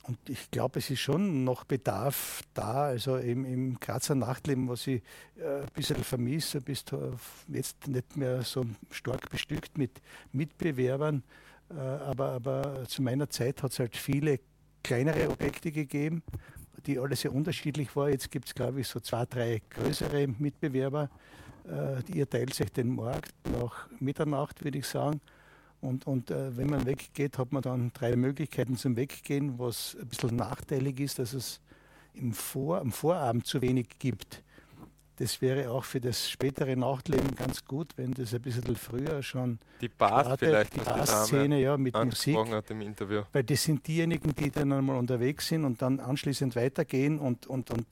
Und 0.07 0.17
ich 0.29 0.49
glaube, 0.51 0.79
es 0.79 0.89
ist 0.89 1.01
schon 1.01 1.43
noch 1.43 1.65
Bedarf 1.65 2.41
da, 2.53 2.85
also 2.85 3.17
im, 3.17 3.43
im 3.43 3.79
Grazer 3.79 4.15
Nachtleben, 4.15 4.69
was 4.69 4.87
ich 4.87 5.01
äh, 5.37 5.61
ein 5.61 5.67
bisschen 5.73 5.97
vermisse, 5.97 6.61
bist 6.61 6.93
jetzt 7.49 7.87
nicht 7.87 8.15
mehr 8.15 8.41
so 8.43 8.65
stark 8.89 9.29
bestückt 9.29 9.77
mit 9.77 10.01
Mitbewerbern, 10.31 11.23
äh, 11.69 11.73
aber, 11.73 12.29
aber 12.29 12.85
zu 12.87 13.01
meiner 13.01 13.29
Zeit 13.29 13.61
hat 13.61 13.73
es 13.73 13.79
halt 13.79 13.97
viele 13.97 14.39
kleinere 14.81 15.29
Objekte 15.29 15.73
gegeben, 15.73 16.23
die 16.85 16.97
alle 16.97 17.17
sehr 17.17 17.33
unterschiedlich 17.33 17.93
waren. 17.97 18.11
Jetzt 18.11 18.31
gibt 18.31 18.47
es, 18.47 18.55
glaube 18.55 18.79
ich, 18.79 18.87
so 18.87 19.01
zwei, 19.01 19.25
drei 19.25 19.61
größere 19.69 20.27
Mitbewerber. 20.27 21.09
Äh, 21.69 22.01
ihr 22.13 22.29
teilt 22.29 22.53
sich 22.53 22.71
den 22.71 22.95
Markt 22.95 23.33
nach 23.51 23.89
Mitternacht, 23.99 24.63
würde 24.63 24.77
ich 24.77 24.87
sagen. 24.87 25.19
Und, 25.79 26.07
und 26.07 26.31
äh, 26.31 26.57
wenn 26.57 26.67
man 26.67 26.85
weggeht, 26.85 27.37
hat 27.37 27.51
man 27.51 27.61
dann 27.61 27.91
drei 27.93 28.15
Möglichkeiten 28.15 28.77
zum 28.77 28.95
Weggehen, 28.95 29.59
was 29.59 29.95
ein 29.99 30.07
bisschen 30.07 30.35
nachteilig 30.35 30.99
ist, 30.99 31.19
dass 31.19 31.33
es 31.33 31.61
im 32.13 32.33
Vor, 32.33 32.79
am 32.79 32.91
Vorabend 32.91 33.45
zu 33.45 33.61
wenig 33.61 33.99
gibt. 33.99 34.43
Das 35.17 35.41
wäre 35.41 35.71
auch 35.71 35.83
für 35.83 35.99
das 35.99 36.29
spätere 36.29 36.75
Nachtleben 36.75 37.33
ganz 37.33 37.65
gut, 37.65 37.93
wenn 37.95 38.13
das 38.13 38.35
ein 38.35 38.41
bisschen 38.41 38.75
früher 38.75 39.23
schon 39.23 39.57
Die 39.81 39.89
Bars 39.89 40.27
startet, 40.27 40.49
vielleicht, 40.49 40.75
die 40.75 40.79
Barszene, 40.79 41.59
ja, 41.59 41.75
mit 41.75 41.95
Musik. 41.95 42.37
hat 42.37 42.69
im 42.69 42.81
Interview. 42.81 43.23
Weil 43.31 43.43
das 43.43 43.63
sind 43.63 43.87
diejenigen, 43.87 44.35
die 44.35 44.51
dann 44.51 44.71
einmal 44.71 44.95
unterwegs 44.95 45.47
sind 45.47 45.65
und 45.65 45.81
dann 45.81 45.99
anschließend 45.99 46.55
weitergehen 46.55 47.17
und, 47.17 47.47
und, 47.47 47.71
und 47.71 47.87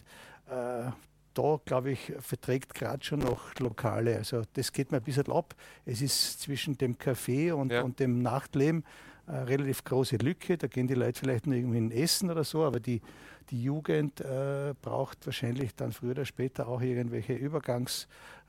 äh, 0.50 0.92
da, 1.36 1.60
glaube 1.66 1.92
ich, 1.92 2.12
verträgt 2.20 2.74
gerade 2.74 3.04
schon 3.04 3.20
noch 3.20 3.54
Lokale. 3.60 4.18
Also 4.18 4.42
das 4.54 4.72
geht 4.74 4.92
mir 4.92 4.98
ein 4.98 5.04
bisschen 5.04 5.32
ab. 5.32 5.54
Es 5.86 6.02
ist 6.02 6.42
zwischen 6.42 6.78
dem 6.78 6.96
Café 6.98 7.54
und, 7.54 7.72
Ja. 7.72 7.82
und 7.84 8.00
dem 8.00 8.22
Nachtleben 8.24 8.84
eine 9.28 9.48
relativ 9.48 9.84
große 9.84 10.18
Lücke. 10.18 10.58
Da 10.58 10.68
gehen 10.68 10.88
die 10.88 10.94
Leute 10.94 11.20
vielleicht 11.20 11.46
nur 11.48 11.56
irgendwie 11.56 11.78
in 11.78 11.92
Essen 11.92 12.32
oder 12.32 12.44
so, 12.44 12.64
aber 12.64 12.80
die, 12.80 13.02
die 13.50 13.62
Jugend 13.64 14.22
äh, 14.22 14.74
braucht 14.82 15.26
wahrscheinlich 15.26 15.76
dann 15.76 15.92
früher 15.92 16.12
oder 16.12 16.26
später 16.26 16.68
auch 16.68 16.82
irgendwelche 16.82 17.34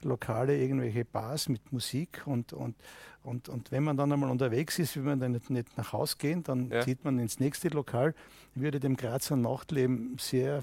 Übergangslokale, 0.02 0.56
irgendwelche 0.59 1.04
Bars 1.04 1.48
mit 1.48 1.72
Musik 1.72 2.22
und, 2.26 2.52
und, 2.52 2.74
und, 3.22 3.48
und 3.48 3.72
wenn 3.72 3.82
man 3.85 3.96
dann 3.96 4.12
einmal 4.12 4.30
unterwegs 4.30 4.78
ist, 4.78 4.96
will 4.96 5.02
man 5.04 5.20
dann 5.20 5.32
nicht, 5.32 5.50
nicht 5.50 5.76
nach 5.76 5.92
Hause 5.92 6.16
gehen, 6.18 6.42
dann 6.42 6.70
Ja. 6.70 6.82
zieht 6.82 7.04
man 7.04 7.18
ins 7.18 7.40
nächste 7.40 7.68
Lokal, 7.68 8.14
würde 8.54 8.78
dem 8.80 8.96
Grazer 8.96 9.37
Nachtleben 9.37 10.16
sehr 10.18 10.62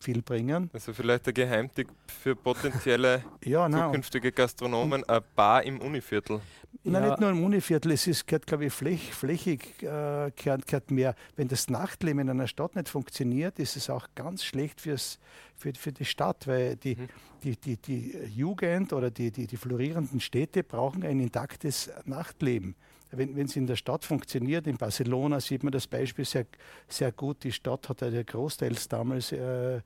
viel 0.00 0.22
bringen. 0.22 0.70
Also 0.72 0.92
vielleicht 0.92 1.26
der 1.26 1.32
Geheimtipp 1.32 1.88
für 2.06 2.36
potenzielle 2.36 3.24
Ja, 3.44 3.68
nein, 3.68 3.84
zukünftige 3.88 4.32
Gastronomen, 4.32 5.04
eine 5.04 5.20
Bar 5.20 5.62
im 5.62 5.80
Univiertel. 5.80 6.40
Nein, 6.84 7.02
Ja. 7.04 7.10
nicht 7.10 7.20
nur 7.20 7.30
im 7.30 7.44
Univiertel, 7.44 7.92
es 7.92 8.06
ist, 8.08 8.26
gehört, 8.26 8.46
glaube 8.46 8.64
ich, 8.66 8.72
fläch, 8.72 9.14
flächig 9.14 9.82
äh, 9.82 10.32
gehört, 10.34 10.66
gehört 10.66 10.90
mehr. 10.90 11.14
Wenn 11.36 11.46
das 11.48 11.68
Nachtleben 11.70 12.20
in 12.22 12.30
einer 12.30 12.48
Stadt 12.48 12.74
nicht 12.74 12.88
funktioniert, 12.88 13.58
ist 13.60 13.76
es 13.76 13.88
auch 13.88 14.08
ganz 14.16 14.42
schlecht 14.44 14.80
fürs, 14.80 15.18
für, 15.54 15.72
für 15.74 15.92
die 15.92 16.04
Stadt, 16.04 16.46
weil 16.48 16.76
die, 16.76 16.96
Mhm. 16.96 17.08
die, 17.44 17.56
die, 17.56 17.76
die 17.76 18.16
Jugend 18.34 18.92
oder 18.92 19.10
die, 19.12 19.30
die, 19.30 19.46
die 19.46 19.56
florierenden 19.56 20.18
Städte 20.20 20.64
brauchen 20.64 21.04
ein 21.04 21.20
intaktes 21.20 21.88
Nachtleben. 22.04 22.74
Wenn 23.14 23.38
es 23.38 23.56
in 23.56 23.66
der 23.66 23.76
Stadt 23.76 24.06
funktioniert, 24.06 24.66
in 24.66 24.78
Barcelona 24.78 25.38
sieht 25.38 25.62
man 25.64 25.70
das 25.72 25.86
Beispiel 25.86 26.24
sehr, 26.24 26.46
sehr 26.88 27.12
gut. 27.12 27.44
Die 27.44 27.52
Stadt 27.52 27.88
hat 27.90 28.00
ja 28.00 28.22
großteils 28.22 28.88
damals 28.88 29.32
äh, 29.32 29.76
äh, 29.76 29.80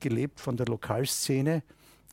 gelebt 0.00 0.40
von 0.40 0.56
der 0.56 0.66
Lokalszene. 0.66 1.62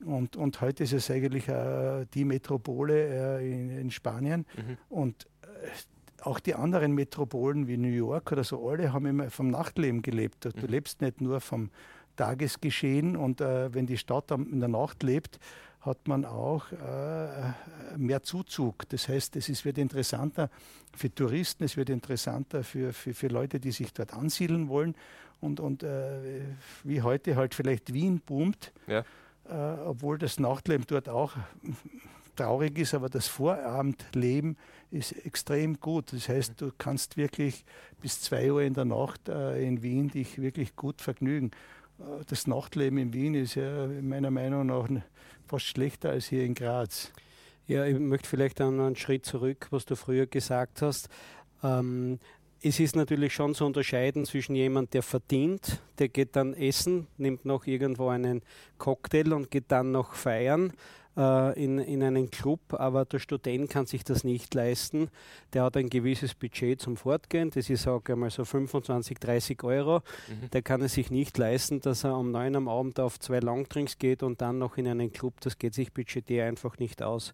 Und, 0.06 0.36
und 0.36 0.62
heute 0.62 0.84
ist 0.84 0.94
es 0.94 1.10
eigentlich 1.12 1.48
äh, 1.48 2.06
die 2.14 2.26
Metropole 2.26 3.40
äh, 3.40 3.52
in, 3.52 3.70
in 3.70 3.92
Spanien. 3.92 4.46
Mhm. 4.58 4.78
Und 4.90 5.28
äh, 5.44 5.48
auch 6.22 6.40
die 6.40 6.56
anderen 6.56 6.94
Metropolen 6.94 7.68
wie 7.68 7.78
New 7.78 7.90
York 7.90 8.32
oder 8.32 8.44
so, 8.44 8.70
alle 8.70 8.94
haben 8.94 9.06
immer 9.06 9.30
vom 9.30 9.50
Nachtleben 9.50 10.02
gelebt. 10.02 10.46
Du, 10.46 10.50
Mhm. 10.56 10.68
lebst 10.68 11.02
nicht 11.02 11.22
nur 11.22 11.42
vom 11.42 11.70
Tagesgeschehen. 12.16 13.16
Und 13.16 13.42
äh, 13.42 13.74
wenn 13.74 13.86
die 13.86 13.98
Stadt 13.98 14.32
in 14.32 14.60
der 14.60 14.70
Nacht 14.70 15.04
lebt, 15.04 15.40
hat 15.82 16.08
man 16.08 16.24
auch 16.24 16.72
äh, 16.72 17.98
mehr 17.98 18.24
Zuzug. 18.24 18.88
Das 18.90 19.10
heißt, 19.10 19.36
es 19.36 19.50
ist, 19.50 19.66
wird 19.66 19.78
interessanter 19.78 20.50
für 20.96 21.14
Touristen, 21.14 21.66
es 21.66 21.76
wird 21.76 21.90
interessanter 21.90 22.64
für, 22.64 22.94
für, 22.94 23.14
für 23.14 23.28
Leute, 23.28 23.60
die 23.60 23.72
sich 23.72 23.92
dort 23.92 24.14
ansiedeln 24.14 24.70
wollen. 24.70 24.96
Und, 25.42 25.60
und 25.60 25.84
äh, 25.84 26.42
wie 26.86 27.02
heute 27.02 27.36
halt 27.36 27.54
vielleicht 27.54 27.94
Wien 27.94 28.22
boomt, 28.26 28.72
Ja. 28.88 29.04
Äh, 29.50 29.54
obwohl 29.54 30.18
das 30.18 30.40
Nachtleben 30.40 30.86
dort 30.88 31.10
auch 31.10 31.34
traurig 32.36 32.78
ist, 32.80 32.94
aber 32.94 33.10
das 33.10 33.28
Vorabendleben 33.28 34.58
ist 34.92 35.12
extrem 35.26 35.80
gut. 35.80 36.14
Das 36.14 36.30
heißt, 36.30 36.60
du 36.62 36.72
kannst 36.78 37.18
wirklich 37.18 37.66
bis 38.02 38.22
zwei 38.22 38.52
Uhr 38.52 38.62
in 38.62 38.74
der 38.74 38.86
Nacht 38.86 39.30
äh, 39.30 39.62
in 39.66 39.84
Wien 39.84 40.10
dich 40.10 40.42
wirklich 40.42 40.76
gut 40.76 41.02
vergnügen. 41.02 41.52
Äh, 42.00 42.24
Das 42.28 42.48
Nachtleben 42.48 42.98
in 42.98 43.14
Wien 43.14 43.36
ist 43.36 43.56
ja 43.56 43.88
meiner 43.88 44.32
Meinung 44.32 44.68
nach 44.68 44.88
fast 45.48 45.66
schlechter 45.66 46.12
als 46.12 46.28
hier 46.28 46.44
in 46.44 46.56
Graz. 46.56 47.12
Ja, 47.68 47.86
ich 47.86 47.98
möchte 47.98 48.28
vielleicht 48.28 48.60
einen 48.60 48.96
Schritt 48.96 49.26
zurück, 49.26 49.68
was 49.70 49.86
du 49.86 49.96
früher 49.96 50.26
gesagt 50.26 50.82
hast. 50.82 51.10
Ähm, 51.64 52.20
es 52.64 52.80
ist 52.80 52.96
natürlich 52.96 53.34
schon 53.34 53.54
zu 53.54 53.66
unterscheiden 53.66 54.26
zwischen 54.26 54.56
jemand, 54.56 54.94
der 54.94 55.04
verdient, 55.04 55.82
der 56.00 56.08
geht 56.08 56.36
dann 56.36 56.54
essen, 56.54 57.08
nimmt 57.18 57.44
noch 57.46 57.68
irgendwo 57.68 58.08
einen 58.08 58.42
Cocktail 58.78 59.34
und 59.34 59.52
geht 59.52 59.66
dann 59.68 59.92
noch 59.92 60.14
feiern 60.14 60.72
äh, 61.18 61.62
in, 61.62 61.80
in 61.80 62.02
einen 62.02 62.32
Club, 62.32 62.62
aber 62.70 63.04
der 63.04 63.20
Student 63.20 63.70
kann 63.70 63.86
sich 63.86 64.06
das 64.06 64.24
nicht 64.24 64.54
leisten. 64.54 65.10
Der 65.52 65.64
hat 65.64 65.76
ein 65.76 65.90
gewisses 65.90 66.36
Budget 66.36 66.82
zum 66.82 66.96
Fortgehen, 66.96 67.50
das 67.50 67.70
ist, 67.70 67.84
sage 67.84 68.14
ich 68.14 68.18
mal, 68.18 68.30
so 68.30 68.46
25, 68.46 69.20
30 69.20 69.62
Euro. 69.64 70.00
Mhm. 70.30 70.50
Der 70.52 70.62
kann 70.62 70.82
es 70.82 70.94
sich 70.94 71.12
nicht 71.12 71.38
leisten, 71.38 71.82
dass 71.82 72.06
er 72.06 72.18
um 72.18 72.32
neun 72.32 72.56
am 72.56 72.70
Abend 72.70 72.98
auf 73.00 73.20
zwei 73.20 73.40
Longdrinks 73.40 73.98
geht 73.98 74.24
und 74.24 74.42
dann 74.42 74.58
noch 74.58 74.78
in 74.78 74.88
einen 74.88 75.12
Club. 75.12 75.34
Das 75.42 75.58
geht 75.58 75.74
sich 75.74 75.92
budgetär 75.92 76.46
einfach 76.46 76.78
nicht 76.78 77.04
aus. 77.04 77.34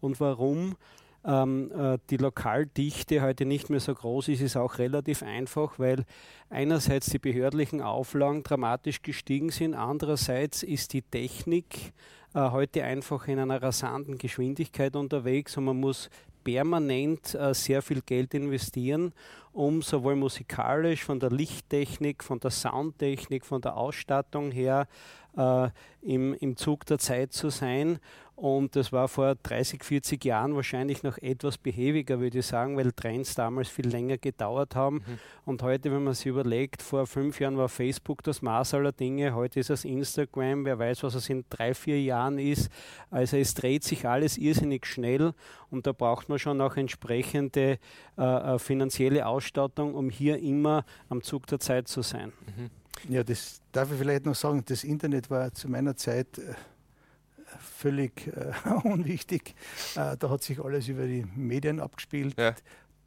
Und 0.00 0.18
warum 0.18 0.76
ähm, 1.24 1.70
äh, 1.72 1.98
die 2.10 2.16
Lokaldichte 2.16 3.22
heute 3.22 3.44
nicht 3.44 3.70
mehr 3.70 3.80
so 3.80 3.94
groß 3.94 4.28
ist, 4.28 4.40
ist 4.40 4.56
auch 4.56 4.78
relativ 4.78 5.22
einfach, 5.22 5.78
weil 5.78 6.04
einerseits 6.50 7.10
die 7.10 7.18
behördlichen 7.18 7.80
Auflagen 7.80 8.42
dramatisch 8.42 9.02
gestiegen 9.02 9.50
sind, 9.50 9.74
andererseits 9.74 10.62
ist 10.62 10.92
die 10.92 11.02
Technik 11.02 11.92
äh, 12.34 12.50
heute 12.50 12.84
einfach 12.84 13.28
in 13.28 13.38
einer 13.38 13.62
rasanten 13.62 14.18
Geschwindigkeit 14.18 14.96
unterwegs 14.96 15.56
und 15.56 15.64
man 15.64 15.78
muss 15.78 16.10
permanent 16.42 17.34
äh, 17.34 17.54
sehr 17.54 17.82
viel 17.82 18.02
Geld 18.02 18.34
investieren, 18.34 19.12
um 19.52 19.82
sowohl 19.82 20.16
musikalisch 20.16 21.04
von 21.04 21.20
der 21.20 21.30
Lichttechnik, 21.30 22.24
von 22.24 22.40
der 22.40 22.50
Soundtechnik, 22.50 23.44
von 23.44 23.60
der 23.60 23.76
Ausstattung 23.76 24.50
her 24.50 24.88
äh, 25.36 25.68
im, 26.02 26.34
im 26.34 26.56
Zug 26.56 26.86
der 26.86 26.98
Zeit 26.98 27.32
zu 27.32 27.50
sein. 27.50 27.98
Und 28.34 28.74
das 28.74 28.92
war 28.92 29.06
vor 29.06 29.36
30, 29.36 29.84
40 29.84 30.24
Jahren 30.24 30.56
wahrscheinlich 30.56 31.04
noch 31.04 31.16
etwas 31.18 31.58
behäbiger, 31.58 32.18
würde 32.18 32.38
ich 32.38 32.46
sagen, 32.46 32.76
weil 32.76 32.90
Trends 32.90 33.36
damals 33.36 33.68
viel 33.68 33.86
länger 33.86 34.18
gedauert 34.18 34.74
haben. 34.74 34.96
Mhm. 34.96 35.18
Und 35.44 35.62
heute, 35.62 35.92
wenn 35.92 36.02
man 36.02 36.14
sich 36.14 36.26
überlegt, 36.26 36.82
vor 36.82 37.06
fünf 37.06 37.38
Jahren 37.38 37.56
war 37.56 37.68
Facebook 37.68 38.24
das 38.24 38.42
Maß 38.42 38.74
aller 38.74 38.90
Dinge, 38.90 39.34
heute 39.34 39.60
ist 39.60 39.70
es 39.70 39.84
Instagram, 39.84 40.64
wer 40.64 40.76
weiß, 40.76 41.04
was 41.04 41.14
es 41.14 41.28
in 41.28 41.44
drei, 41.50 41.72
vier 41.72 42.02
Jahren 42.02 42.38
ist. 42.38 42.68
Also 43.12 43.36
es 43.36 43.54
dreht 43.54 43.84
sich 43.84 44.08
alles 44.08 44.38
irrsinnig 44.38 44.86
schnell 44.86 45.34
und 45.70 45.86
da 45.86 45.92
braucht 45.92 46.28
man 46.28 46.40
schon 46.40 46.60
auch 46.62 46.76
entsprechende 46.76 47.78
äh, 48.18 48.22
äh, 48.22 48.58
finanzielle 48.58 49.26
Ausstattung, 49.26 49.94
um 49.94 50.10
hier 50.10 50.38
immer 50.38 50.84
am 51.08 51.22
Zug 51.22 51.46
der 51.46 51.60
Zeit 51.60 51.86
zu 51.86 52.02
sein. 52.02 52.32
Mhm. 52.56 52.70
Ja, 53.08 53.24
das 53.24 53.60
darf 53.72 53.90
ich 53.90 53.98
vielleicht 53.98 54.26
noch 54.26 54.34
sagen. 54.34 54.62
Das 54.66 54.84
Internet 54.84 55.30
war 55.30 55.52
zu 55.52 55.68
meiner 55.68 55.96
Zeit 55.96 56.38
äh, 56.38 56.54
völlig 57.58 58.28
äh, 58.28 58.52
unwichtig. 58.84 59.54
Äh, 59.96 60.16
da 60.16 60.30
hat 60.30 60.42
sich 60.42 60.60
alles 60.60 60.88
über 60.88 61.06
die 61.06 61.24
Medien 61.34 61.80
abgespielt. 61.80 62.38
Ja. 62.38 62.54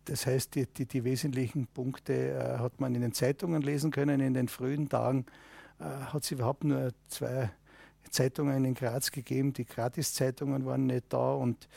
Das 0.05 0.27
heißt, 0.27 0.55
die, 0.55 0.67
die, 0.67 0.85
die 0.85 1.03
wesentlichen 1.03 1.67
Punkte 1.67 2.13
äh, 2.13 2.59
hat 2.59 2.79
man 2.79 2.93
in 2.93 3.01
den 3.01 3.13
Zeitungen 3.13 3.61
lesen 3.61 3.91
können. 3.91 4.19
In 4.19 4.33
den 4.33 4.47
frühen 4.47 4.87
Tagen 4.87 5.25
äh, 5.79 5.83
hat 5.83 6.23
es 6.23 6.31
überhaupt 6.31 6.63
nur 6.63 6.91
zwei 7.07 7.49
Zeitungen 8.11 8.65
in 8.65 8.75
Graz 8.75 9.11
gegeben. 9.11 9.53
Die 9.53 9.65
Gratiszeitungen 9.65 10.65
waren 10.65 10.85
nicht 10.85 11.05
da 11.09 11.33
und 11.33 11.67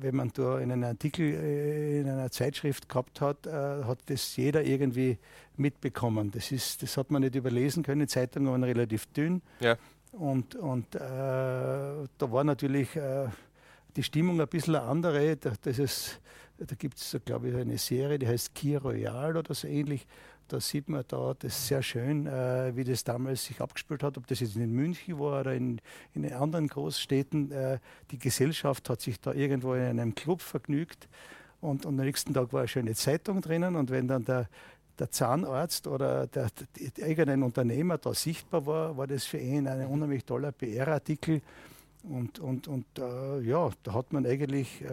wenn 0.00 0.16
man 0.16 0.30
da 0.34 0.56
einen 0.56 0.84
Artikel 0.84 1.34
äh, 1.34 2.00
in 2.00 2.08
einer 2.08 2.30
Zeitschrift 2.30 2.88
gehabt 2.88 3.20
hat, 3.20 3.46
äh, 3.46 3.50
hat 3.50 3.98
das 4.06 4.36
jeder 4.36 4.64
irgendwie 4.64 5.18
mitbekommen. 5.56 6.30
Das, 6.30 6.52
ist, 6.52 6.82
das 6.82 6.96
hat 6.96 7.10
man 7.10 7.22
nicht 7.22 7.34
überlesen 7.34 7.82
können. 7.82 8.00
Die 8.00 8.06
Zeitungen 8.06 8.50
waren 8.50 8.64
relativ 8.64 9.06
dünn. 9.06 9.42
Ja. 9.60 9.76
Und, 10.12 10.54
und 10.54 10.94
äh, 10.94 10.98
da 10.98 12.06
war 12.18 12.44
natürlich 12.44 12.94
äh, 12.96 13.26
die 13.96 14.02
Stimmung 14.02 14.40
ein 14.40 14.48
bisschen 14.48 14.76
eine 14.76 14.84
andere. 14.86 15.36
Da, 15.36 15.52
das 15.60 15.78
ist, 15.78 16.20
da 16.58 16.74
gibt 16.74 16.98
es, 16.98 17.16
glaube 17.24 17.48
ich, 17.48 17.56
eine 17.56 17.78
Serie, 17.78 18.18
die 18.18 18.26
heißt 18.26 18.54
Key 18.54 18.76
Royal 18.76 19.36
oder 19.36 19.54
so 19.54 19.68
ähnlich. 19.68 20.06
Da 20.48 20.60
sieht 20.60 20.88
man 20.88 21.04
da 21.08 21.34
das 21.38 21.66
sehr 21.66 21.82
schön, 21.82 22.26
äh, 22.26 22.74
wie 22.76 22.84
das 22.84 23.02
damals 23.02 23.44
sich 23.44 23.60
abgespielt 23.60 24.02
hat, 24.02 24.16
ob 24.16 24.26
das 24.26 24.40
jetzt 24.40 24.56
in 24.56 24.72
München 24.72 25.18
war 25.18 25.40
oder 25.40 25.54
in, 25.54 25.80
in 26.14 26.32
anderen 26.32 26.68
Großstädten. 26.68 27.50
Äh, 27.50 27.78
die 28.10 28.18
Gesellschaft 28.18 28.88
hat 28.88 29.00
sich 29.00 29.20
da 29.20 29.32
irgendwo 29.32 29.74
in 29.74 29.82
einem 29.82 30.14
Club 30.14 30.40
vergnügt 30.40 31.08
und, 31.60 31.84
und 31.86 31.98
am 31.98 32.04
nächsten 32.04 32.32
Tag 32.34 32.52
war 32.52 32.60
eine 32.60 32.68
schöne 32.68 32.94
Zeitung 32.94 33.40
drinnen 33.40 33.76
und 33.76 33.90
wenn 33.90 34.06
dann 34.06 34.24
der, 34.24 34.48
der 34.98 35.10
Zahnarzt 35.10 35.86
oder 35.86 36.26
der, 36.26 36.48
der, 36.78 37.08
irgendein 37.08 37.42
Unternehmer 37.42 37.98
da 37.98 38.14
sichtbar 38.14 38.66
war, 38.66 38.96
war 38.96 39.06
das 39.06 39.24
für 39.24 39.38
ihn 39.38 39.66
ein 39.66 39.86
unheimlich 39.86 40.24
toller 40.24 40.52
PR-Artikel. 40.52 41.42
Und, 42.02 42.38
und, 42.38 42.68
und 42.68 42.86
äh, 42.98 43.40
ja, 43.40 43.68
da 43.82 43.94
hat 43.94 44.12
man 44.12 44.26
eigentlich 44.26 44.80
äh, 44.82 44.86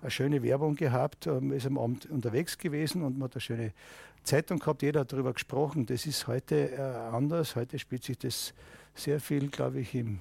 eine 0.00 0.10
schöne 0.10 0.42
Werbung 0.42 0.76
gehabt, 0.76 1.26
äh, 1.26 1.40
man 1.40 1.52
ist 1.52 1.66
am 1.66 1.78
Abend 1.78 2.06
unterwegs 2.10 2.58
gewesen 2.58 3.02
und 3.02 3.18
man 3.18 3.28
hat 3.28 3.34
eine 3.34 3.40
schöne 3.40 3.72
Zeitung 4.22 4.58
gehabt, 4.58 4.82
jeder 4.82 5.00
hat 5.00 5.12
darüber 5.12 5.32
gesprochen. 5.32 5.86
Das 5.86 6.06
ist 6.06 6.26
heute 6.26 6.72
äh, 6.72 6.80
anders. 6.80 7.56
Heute 7.56 7.78
spielt 7.78 8.04
sich 8.04 8.18
das 8.18 8.54
sehr 8.94 9.20
viel, 9.20 9.48
glaube 9.48 9.80
ich, 9.80 9.94
im 9.94 10.20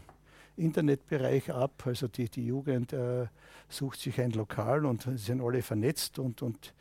Internetbereich 0.58 1.52
ab. 1.52 1.84
Also 1.86 2.08
die, 2.08 2.30
die 2.30 2.46
Jugend 2.46 2.94
äh, 2.94 3.28
sucht 3.68 4.00
sich 4.00 4.20
ein 4.20 4.32
Lokal 4.32 4.86
und 4.86 5.08
sind 5.16 5.42
alle 5.42 5.62
vernetzt 5.62 6.20
und, 6.20 6.42
und 6.42 6.74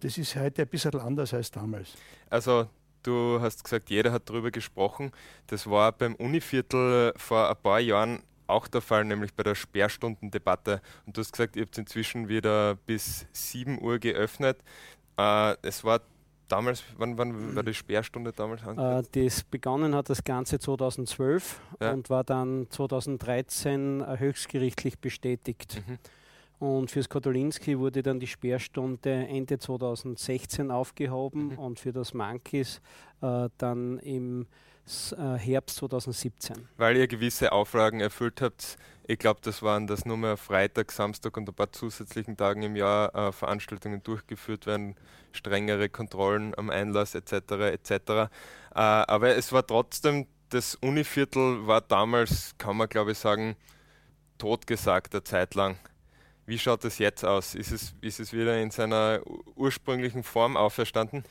das 0.00 0.18
ist 0.18 0.36
heute 0.36 0.62
ein 0.62 0.68
bisschen 0.68 0.98
anders 1.00 1.32
als 1.32 1.50
damals. 1.50 1.94
Also 2.28 2.68
du 3.02 3.38
hast 3.40 3.64
gesagt, 3.64 3.90
jeder 3.90 4.12
hat 4.12 4.28
darüber 4.28 4.50
gesprochen. 4.50 5.12
Das 5.46 5.68
war 5.68 5.92
beim 5.92 6.14
Univiertel 6.16 7.12
vor 7.16 7.48
ein 7.48 7.56
paar 7.62 7.80
Jahren 7.80 8.22
auch 8.54 8.68
der 8.68 8.80
Fall, 8.80 9.04
nämlich 9.04 9.34
bei 9.34 9.42
der 9.42 9.54
Sperrstundendebatte. 9.54 10.80
Und 11.06 11.16
du 11.16 11.20
hast 11.20 11.32
gesagt, 11.32 11.56
ihr 11.56 11.62
habt 11.62 11.76
inzwischen 11.78 12.28
wieder 12.28 12.76
bis 12.86 13.26
7 13.32 13.80
Uhr 13.82 13.98
geöffnet. 13.98 14.58
Äh, 15.18 15.56
es 15.62 15.84
war 15.84 16.00
damals, 16.48 16.82
wann, 16.98 17.16
wann 17.18 17.54
war 17.56 17.62
die 17.62 17.74
Sperrstunde 17.74 18.32
damals? 18.32 18.62
Äh, 18.62 19.02
das 19.26 19.44
begonnen 19.44 19.94
hat 19.94 20.08
das 20.10 20.24
Ganze 20.24 20.58
2012 20.58 21.60
Ja. 21.80 21.92
und 21.92 22.10
war 22.10 22.24
dann 22.24 22.66
2013 22.70 24.00
äh, 24.00 24.18
höchstgerichtlich 24.18 24.98
bestätigt. 24.98 25.82
Mhm. 25.86 25.98
Und 26.60 26.90
fürs 26.90 27.08
Kotolinski 27.08 27.78
wurde 27.78 28.02
dann 28.02 28.20
die 28.20 28.26
Sperrstunde 28.26 29.10
Ende 29.26 29.58
2016 29.58 30.70
aufgehoben 30.70 31.48
Mhm. 31.48 31.58
und 31.58 31.80
für 31.80 31.92
das 31.92 32.14
Monkeys 32.14 32.80
äh, 33.22 33.48
dann 33.58 33.98
im 33.98 34.46
Herbst 34.86 35.76
2017. 35.76 36.68
Weil 36.76 36.96
ihr 36.96 37.08
gewisse 37.08 37.52
Auflagen 37.52 38.00
erfüllt 38.00 38.40
habt. 38.40 38.76
Ich 39.06 39.18
glaube, 39.18 39.40
das 39.42 39.62
waren, 39.62 39.86
dass 39.86 40.06
nur 40.06 40.16
mehr 40.16 40.36
Freitag, 40.36 40.90
Samstag 40.92 41.36
und 41.36 41.48
ein 41.48 41.54
paar 41.54 41.72
zusätzlichen 41.72 42.36
Tagen 42.36 42.62
im 42.62 42.76
Jahr 42.76 43.14
äh, 43.14 43.32
Veranstaltungen 43.32 44.02
durchgeführt 44.02 44.66
werden, 44.66 44.96
strengere 45.32 45.90
Kontrollen 45.90 46.56
am 46.56 46.70
Einlass 46.70 47.14
etc. 47.14 47.32
etc. 47.52 47.90
Äh, 47.90 48.28
aber 48.74 49.36
es 49.36 49.52
war 49.52 49.66
trotzdem, 49.66 50.26
das 50.48 50.74
Univiertel 50.76 51.66
war 51.66 51.82
damals, 51.82 52.54
kann 52.56 52.76
man 52.76 52.88
glaube 52.88 53.12
ich 53.12 53.18
sagen, 53.18 53.56
totgesagt 54.38 55.14
eine 55.14 55.24
Zeit 55.24 55.54
lang. 55.54 55.78
Wie 56.46 56.58
schaut 56.58 56.84
es 56.84 56.98
jetzt 56.98 57.24
aus? 57.24 57.54
Ist 57.54 57.72
es, 57.72 57.94
ist 58.00 58.20
es 58.20 58.32
wieder 58.32 58.60
in 58.60 58.70
seiner 58.70 59.20
ursprünglichen 59.54 60.22
Form 60.22 60.56
auferstanden? 60.56 61.24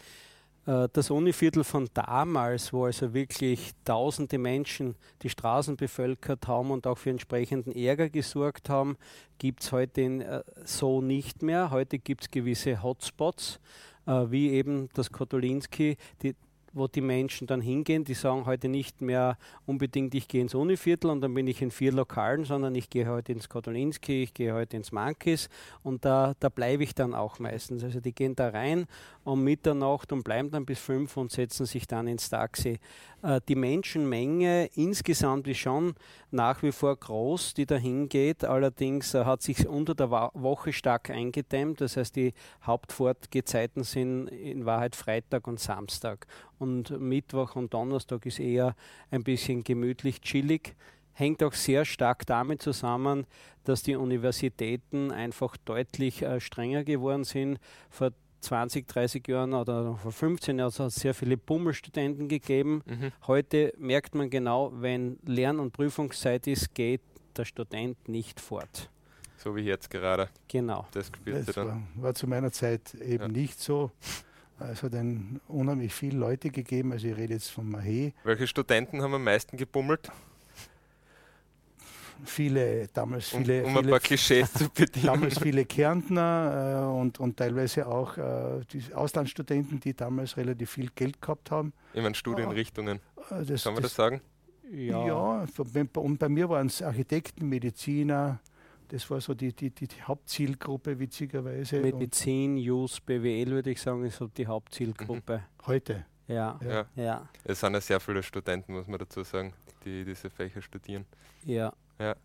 Äh, 0.66 0.88
Das 0.94 1.12
Univiertel 1.12 1.64
von 1.64 1.90
damals, 1.94 2.74
wo 2.74 2.86
also 2.86 3.14
wirklich 3.14 3.72
tausende 3.86 4.38
Menschen 4.38 4.96
die 5.22 5.30
Straßen 5.30 5.76
bevölkert 5.76 6.48
haben 6.48 6.72
und 6.72 6.88
auch 6.88 6.98
für 6.98 7.10
entsprechenden 7.10 7.74
Ärger 7.76 8.10
gesorgt 8.10 8.70
haben, 8.70 8.98
gibt 9.38 9.64
es 9.64 9.72
heute 9.72 10.02
in, 10.02 10.22
äh, 10.22 10.44
so 10.64 11.02
nicht 11.02 11.42
mehr. 11.42 11.72
Heute 11.72 12.00
gibt 12.00 12.24
es 12.24 12.32
gewisse 12.32 12.82
Hotspots, 12.82 13.60
äh, 14.06 14.26
wie 14.30 14.52
eben 14.52 14.90
das 14.94 15.12
Kotolinski, 15.12 15.98
die, 16.22 16.36
wo 16.74 16.88
die 16.88 17.02
Menschen 17.02 17.48
dann 17.48 17.62
hingehen. 17.62 18.04
Die 18.04 18.14
sagen 18.14 18.46
heute 18.46 18.68
nicht 18.68 19.02
mehr 19.02 19.38
unbedingt, 19.66 20.14
ich 20.16 20.28
gehe 20.28 20.42
ins 20.42 20.56
Univiertel 20.56 21.10
und 21.10 21.22
dann 21.22 21.34
bin 21.34 21.48
ich 21.48 21.62
in 21.62 21.72
vier 21.72 21.92
Lokalen, 21.92 22.44
sondern 22.44 22.76
ich 22.76 22.90
gehe 22.90 23.08
heute 23.08 23.32
ins 23.32 23.48
Kotolinski, 23.48 24.24
ich 24.24 24.34
gehe 24.34 24.54
heute 24.54 24.78
ins 24.78 24.92
Monkeys 24.92 25.50
und 25.84 26.04
da, 26.04 26.34
da 26.40 26.50
bleibe 26.50 26.84
ich 26.84 26.96
dann 26.96 27.14
auch 27.14 27.40
meistens. 27.40 27.84
Also 27.84 28.00
die 28.00 28.14
gehen 28.14 28.36
da 28.36 28.50
rein 28.50 28.88
um 29.24 29.44
Mitternacht 29.44 30.12
und 30.12 30.24
bleiben 30.24 30.52
dann 30.52 30.66
bis 30.66 30.80
fünf 30.80 31.16
und 31.16 31.32
setzen 31.32 31.66
sich 31.66 31.88
dann 31.88 32.08
ins 32.08 32.30
Taxi. 32.30 32.80
Äh, 33.22 33.40
die 33.48 33.56
Menschenmenge 33.56 34.70
insgesamt 34.76 35.48
ist 35.48 35.60
schon 35.60 35.96
nach 36.32 36.62
wie 36.62 36.72
vor 36.72 36.96
groß, 36.96 37.54
die 37.54 37.66
dahin 37.66 38.10
geht. 38.10 38.44
Allerdings 38.44 39.14
äh, 39.14 39.24
hat 39.24 39.42
sich 39.42 39.68
unter 39.68 39.96
der 39.96 40.12
Woche 40.12 40.74
stark 40.74 41.10
eingedämmt. 41.10 41.82
Das 41.82 41.98
heißt, 41.98 42.16
die 42.16 42.34
Hauptfortgezeiten 42.64 43.84
sind 43.84 44.28
in 44.28 44.66
Wahrheit 44.66 44.96
Freitag 44.96 45.48
und 45.48 45.60
Samstag. 45.60 46.28
Und 46.64 46.98
Mittwoch 47.00 47.56
und 47.58 47.74
Donnerstag 47.74 48.26
ist 48.26 48.40
eher 48.40 48.74
ein 49.12 49.22
bisschen 49.24 49.64
gemütlich, 49.66 50.22
chillig. 50.22 50.76
Hängt 51.14 51.44
auch 51.44 51.52
sehr 51.54 51.84
stark 51.84 52.26
damit 52.26 52.62
zusammen, 52.62 53.28
dass 53.66 53.84
die 53.84 53.96
Universitäten 53.98 55.12
einfach 55.12 55.58
deutlich 55.58 56.22
äh, 56.22 56.40
strenger 56.40 56.84
geworden 56.86 57.26
sind. 57.26 57.60
Vor 57.90 58.12
20, 58.40 58.88
30 58.88 59.28
Jahren 59.28 59.54
oder 59.54 59.96
vor 59.98 60.12
15 60.14 60.58
Jahren 60.58 60.72
hat 60.72 60.80
es 60.88 60.96
sehr 60.96 61.14
viele 61.14 61.36
Bummelstudenten 61.38 62.28
gegeben. 62.30 62.82
Mhm. 62.86 63.12
Heute 63.28 63.74
merkt 63.78 64.16
man 64.16 64.30
genau, 64.30 64.72
wenn 64.74 65.20
Lern- 65.26 65.60
und 65.60 65.72
Prüfungszeit 65.74 66.48
ist, 66.48 66.74
geht 66.74 67.02
der 67.38 67.46
Student 67.46 68.08
nicht 68.08 68.40
fort. 68.40 68.90
So 69.38 69.56
wie 69.56 69.62
jetzt 69.64 69.90
gerade. 69.90 70.30
Genau. 70.48 70.88
Das 70.94 71.12
Das 71.26 71.56
war, 71.58 71.82
war 71.96 72.14
zu 72.16 72.28
meiner 72.28 72.52
Zeit 72.54 72.94
eben 72.96 73.24
Ja. 73.24 73.28
nicht 73.28 73.60
so. 73.60 73.92
Es 74.60 74.84
hat 74.84 74.94
ein 74.96 75.42
unheimlich 75.48 75.94
viele 75.94 76.18
Leute 76.18 76.50
gegeben. 76.50 76.92
Also 76.92 77.08
ich 77.08 77.18
rede 77.18 77.34
jetzt 77.34 77.50
von 77.50 77.70
Mahé. 77.70 78.14
Welche 78.24 78.48
Studenten 78.48 79.02
haben 79.02 79.14
am 79.14 79.24
meisten 79.24 79.58
gebummelt? 79.58 80.10
Viele, 82.26 82.88
damals 82.94 83.34
Um, 83.34 83.42
viele, 83.44 83.64
um 83.64 83.72
ein 83.72 83.78
viele 83.80 83.90
paar 83.90 84.00
Klischees 84.00 84.54
zu 84.54 84.70
bedienen. 84.74 85.08
damals 85.08 85.40
viele 85.40 85.66
Kärntner 85.66 86.84
äh, 86.96 87.02
und, 87.02 87.20
und 87.20 87.36
teilweise 87.36 87.86
auch 87.88 88.18
äh, 88.18 88.62
die 88.72 88.94
Auslandsstudenten, 88.94 89.80
die 89.82 89.94
damals 89.94 90.38
relativ 90.38 90.70
viel 90.72 90.90
Geld 90.96 91.22
gehabt 91.22 91.52
haben. 91.52 91.74
Ich 91.94 92.02
meine 92.02 92.16
Studienrichtungen. 92.16 93.00
Äh, 93.30 93.44
das, 93.46 93.64
Kann 93.64 93.74
man 93.74 93.84
das 93.84 93.92
das, 93.92 93.96
sagen? 93.96 94.22
ja, 94.72 95.46
bei- 95.74 96.00
und 96.00 96.18
bei 96.20 96.30
mir 96.30 96.48
waren 96.48 96.68
es 96.68 96.82
Architekten, 96.82 97.50
Mediziner. 97.50 98.40
Das 98.94 99.10
war 99.10 99.20
so 99.20 99.34
die, 99.34 99.52
die, 99.52 99.72
die, 99.72 99.88
die 99.88 100.04
Hauptzielgruppe, 100.04 101.00
witzigerweise. 101.00 101.80
Medizin, 101.80 102.58
Jus, 102.58 103.02
BWL 103.02 103.48
würde 103.50 103.72
ich 103.72 103.82
sagen, 103.82 104.06
ist 104.06 104.18
so 104.18 104.28
die 104.28 104.46
Hauptzielgruppe. 104.46 105.42
heute. 105.66 106.06
Ja, 106.28 106.60
Ja. 106.64 106.86
ja, 106.96 107.28
Es 107.44 107.60
sind 107.60 107.74
ja 107.74 107.82
sehr 107.82 108.00
viele 108.00 108.22
Studenten, 108.22 108.74
muss 108.74 108.86
man 108.86 109.00
dazu 109.00 109.24
sagen, 109.24 109.52
die 109.84 110.06
diese 110.06 110.30
Fächer 110.30 110.62
studieren. 110.62 111.08
ja. 111.98 112.16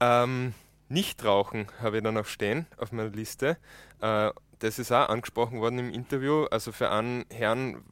Ähm, 0.00 0.52
Nichtrauchen 0.90 1.66
habe 1.80 1.96
ich 1.96 2.02
da 2.02 2.12
noch 2.12 2.26
stehen 2.26 2.66
auf 2.76 2.92
meiner 2.92 3.08
Liste. 3.08 3.56
Äh, 4.02 4.32
das 4.58 4.78
ist 4.78 4.92
auch 4.92 5.08
angesprochen 5.08 5.62
worden 5.62 5.78
im 5.78 5.90
Interview. 5.90 6.44
Also 6.50 6.72
für 6.72 6.90
einen 6.90 7.24
Herrn, 7.30 7.82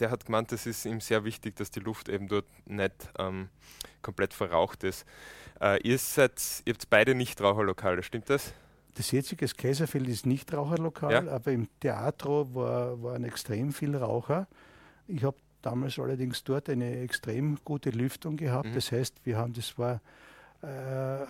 der 0.00 0.10
hat 0.10 0.26
gemeint, 0.26 0.52
es 0.52 0.66
ist 0.66 0.84
ihm 0.84 1.00
sehr 1.00 1.24
wichtig, 1.24 1.56
dass 1.56 1.70
die 1.70 1.80
Luft 1.80 2.08
eben 2.08 2.28
dort 2.28 2.46
nicht 2.66 3.10
ähm, 3.18 3.48
komplett 4.02 4.34
verraucht 4.34 4.84
ist. 4.84 5.04
Äh, 5.60 5.80
ihr, 5.82 5.98
seid, 5.98 6.40
ihr 6.64 6.74
habt 6.74 6.88
beide 6.90 7.14
Nichtraucherlokale, 7.14 8.02
stimmt 8.02 8.30
das? 8.30 8.52
Das 8.94 9.10
jetzige 9.12 9.46
Kaiserfeld 9.46 10.08
ist 10.08 10.26
nicht 10.26 10.52
Raucherlokal, 10.52 11.12
Ja. 11.12 11.32
aber 11.32 11.52
im 11.52 11.68
Theatro 11.80 12.52
war, 12.54 13.00
waren 13.02 13.24
extrem 13.24 13.72
viele 13.72 14.00
Raucher. 14.00 14.48
Ich 15.06 15.22
habe 15.24 15.36
damals 15.62 15.98
allerdings 15.98 16.42
dort 16.44 16.68
eine 16.68 17.00
extrem 17.00 17.58
gute 17.64 17.90
Lüftung 17.90 18.36
gehabt. 18.36 18.70
Mhm. 18.70 18.74
Das 18.74 18.90
heißt, 18.92 19.14
wir 19.24 19.36
haben, 19.38 19.52
das 19.52 19.78
war 19.78 20.00
äh, 20.62 20.66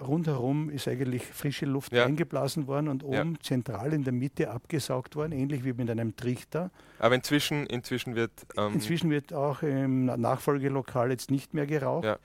rundherum 0.03 0.71
ist 0.71 0.89
eigentlich 0.89 1.27
frische 1.27 1.67
Luft 1.67 1.93
Ja. 1.93 2.05
eingeblasen 2.07 2.67
worden 2.67 2.89
und 2.89 3.03
Ja. 3.03 3.21
oben 3.21 3.39
zentral 3.43 3.93
in 3.93 4.03
der 4.05 4.13
Mitte 4.13 4.51
abgesaugt 4.51 5.17
worden, 5.17 5.33
ähnlich 5.33 5.65
wie 5.65 5.73
mit 5.75 5.91
einem 5.91 6.17
Trichter. 6.17 6.71
Aber 6.99 7.15
inzwischen, 7.15 7.67
inzwischen 7.67 8.15
wird. 8.15 8.33
Ähm, 8.57 8.75
Inzwischen 8.75 9.11
wird 9.11 9.33
auch 9.35 9.63
im 9.63 10.07
Nachfolgelokal 10.07 11.11
jetzt 11.11 11.31
nicht 11.31 11.53
mehr 11.53 11.67
geraucht. 11.67 12.05
Ja. 12.05 12.19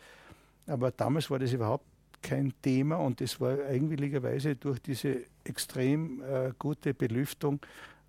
Aber 0.68 0.92
damals 0.92 1.30
war 1.30 1.40
das 1.40 1.52
überhaupt 1.52 1.86
kein 2.22 2.54
Thema 2.62 2.96
und 2.96 3.20
es 3.20 3.42
war 3.42 3.52
eigenwilligerweise 3.70 4.56
durch 4.56 4.80
diese 4.82 5.18
extrem 5.44 6.22
äh, 6.24 6.52
gute 6.58 6.94
Belüftung 6.94 7.60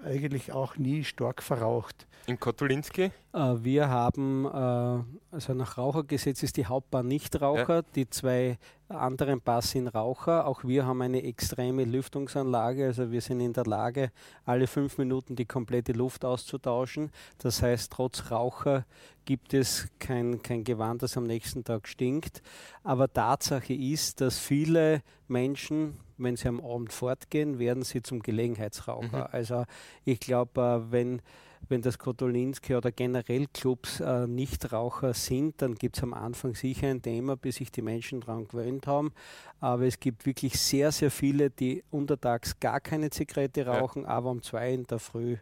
eigentlich 0.04 0.52
auch 0.52 0.76
nie 0.76 1.02
stark 1.02 1.42
verraucht. 1.42 2.07
in 2.26 2.38
Kotulinski? 2.38 3.11
Äh, 3.33 3.38
wir 3.61 3.88
haben, 3.88 4.44
äh, 4.46 5.35
also 5.35 5.52
nach 5.54 5.76
Rauchergesetz 5.78 6.42
ist 6.44 6.57
die 6.57 6.66
Hauptbahn 6.66 7.07
Nichtraucher, 7.09 7.83
die 7.94 8.09
zwei 8.09 8.57
anderen 8.88 9.40
Bars 9.40 9.70
sind 9.70 9.88
Raucher. 9.88 10.47
Auch 10.47 10.64
wir 10.64 10.87
haben 10.87 11.03
eine 11.03 11.23
extreme 11.23 11.85
Lüftungsanlage, 11.85 12.87
also 12.87 13.11
wir 13.11 13.20
sind 13.20 13.40
in 13.40 13.53
der 13.53 13.64
Lage, 13.64 14.11
alle 14.44 14.66
fünf 14.66 14.99
Minuten 14.99 15.37
die 15.37 15.47
komplette 15.47 15.92
Luft 15.92 16.25
auszutauschen. 16.25 17.11
Das 17.38 17.62
heißt, 17.62 17.92
trotz 17.92 18.31
Raucher 18.31 18.85
gibt 19.25 19.55
es 19.55 19.88
kein, 19.99 20.42
kein 20.42 20.64
Gewand, 20.64 21.03
das 21.03 21.16
am 21.16 21.25
nächsten 21.25 21.64
Tag 21.64 21.88
stinkt. 21.88 22.42
Aber 22.83 23.12
Tatsache 23.12 23.75
ist, 23.75 24.20
dass 24.20 24.38
viele 24.38 25.03
Menschen, 25.29 25.99
wenn 26.18 26.37
sie 26.37 26.49
am 26.49 26.61
Abend 26.61 26.92
fortgehen, 26.92 27.59
werden 27.59 27.83
sie 27.83 28.03
zum 28.03 28.20
Gelegenheitsraucher. 28.20 29.29
Mhm. 29.29 29.33
Also 29.33 29.64
ich 30.05 30.20
glaube, 30.20 30.85
äh, 30.88 30.92
wenn 30.92 31.23
wenn 31.68 31.83
das 31.83 31.98
Kotolinski 31.98 32.74
oder 32.74 32.92
generell 32.92 33.46
Clubs 33.53 34.00
äh, 34.00 34.27
Nichtraucher 34.27 35.14
sind, 35.14 35.61
dann 35.62 35.74
gibt 35.74 35.96
es 35.96 36.03
am 36.03 36.14
Anfang 36.14 36.55
sicher 36.55 36.88
ein 36.88 37.03
Thema, 37.03 37.37
bis 37.37 37.57
sich 37.57 37.70
die 37.72 37.83
Menschen 37.83 38.20
daran 38.20 38.46
gewöhnt 38.48 38.87
haben. 38.87 39.12
Aber 39.61 39.85
es 39.87 39.98
gibt 40.00 40.27
wirklich 40.27 40.59
sehr, 40.59 40.92
sehr 40.92 41.11
viele, 41.11 41.50
die 41.50 41.85
untertags 41.90 42.59
gar 42.61 42.81
keine 42.81 43.11
Zigarette 43.11 43.62
Ja. 43.62 43.79
rauchen, 43.79 44.05
aber 44.07 44.31
um 44.31 44.42
zwei 44.42 44.72
in 44.72 44.85
der 44.85 44.98
Früh 44.98 45.37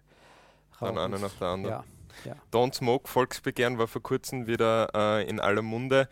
Dann 0.81 0.91
rauchen. 0.91 0.99
einer 0.99 1.19
nach 1.19 1.35
der 1.35 1.49
anderen. 1.49 1.85
Ja. 2.25 2.35
Don't 2.53 2.75
Smoke 2.75 3.09
Volksbegehren 3.09 3.79
war 3.79 3.89
vor 3.89 4.03
kurzem 4.03 4.47
wieder 4.47 4.91
äh, 4.95 5.29
in 5.29 5.41
aller 5.41 5.63
Munde. 5.63 6.09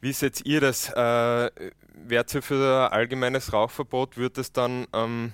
Wie 0.00 0.12
seht 0.12 0.44
ihr 0.46 0.60
das? 0.60 0.88
Äh, 0.90 1.50
Wärt 2.00 2.32
ihr 2.32 2.42
für 2.42 2.86
ein 2.86 2.92
allgemeines 2.92 3.52
Rauchverbot? 3.52 4.16
Wird 4.16 4.38
es 4.38 4.52
dann 4.52 4.86
ähm, 4.92 5.32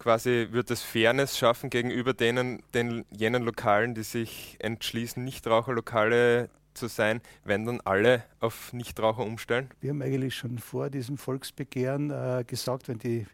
quasi, 0.00 0.48
wird 0.50 0.70
es 0.72 0.82
Fairness 0.82 1.38
schaffen 1.38 1.70
gegenüber 1.70 2.12
denen, 2.12 2.62
den, 2.74 3.04
jenen 3.10 3.44
Lokalen, 3.44 3.94
die 3.94 4.02
sich 4.02 4.56
entschließen, 4.58 5.22
Nichtraucherlokale 5.24 6.48
zu 6.74 6.88
sein, 6.88 7.20
wenn 7.44 7.64
dann 7.66 7.80
alle 7.84 8.24
auf 8.40 8.72
Nichtraucher 8.72 9.22
umstellen? 9.24 9.68
Wir 9.80 9.90
haben 9.90 10.02
eigentlich 10.02 10.34
schon 10.34 10.58
vor 10.58 10.90
diesem 10.90 11.16
Volksbegehren 11.18 12.10
äh, 12.10 12.44
gesagt, 12.46 12.88
wenn 12.88 12.98
die 12.98 13.26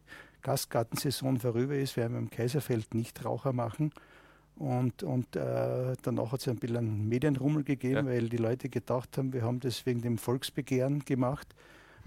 Gastgartensaison 0.43 1.39
vorüber 1.39 1.75
ist, 1.75 1.97
werden 1.97 2.13
wir 2.13 2.19
im 2.19 2.31
Kaiserfeld 2.31 2.95
nicht 2.95 3.25
Raucher 3.25 3.53
machen. 3.53 3.93
Und, 4.57 5.03
und 5.03 5.37
äh, 5.37 5.95
danach 6.03 6.33
hat 6.33 6.41
es 6.41 6.49
ein 6.49 6.57
bisschen 6.57 6.79
einen 6.79 7.09
Medienrummel 7.09 7.63
gegeben, 7.63 8.07
Ja. 8.07 8.07
weil 8.07 8.29
die 8.29 8.39
Leute 8.39 8.69
gedacht 8.69 9.19
haben, 9.19 9.33
wir 9.33 9.43
haben 9.43 9.61
das 9.61 9.85
wegen 9.87 10.01
dem 10.03 10.19
Volksbegehren 10.19 11.05
gemacht. 11.05 11.55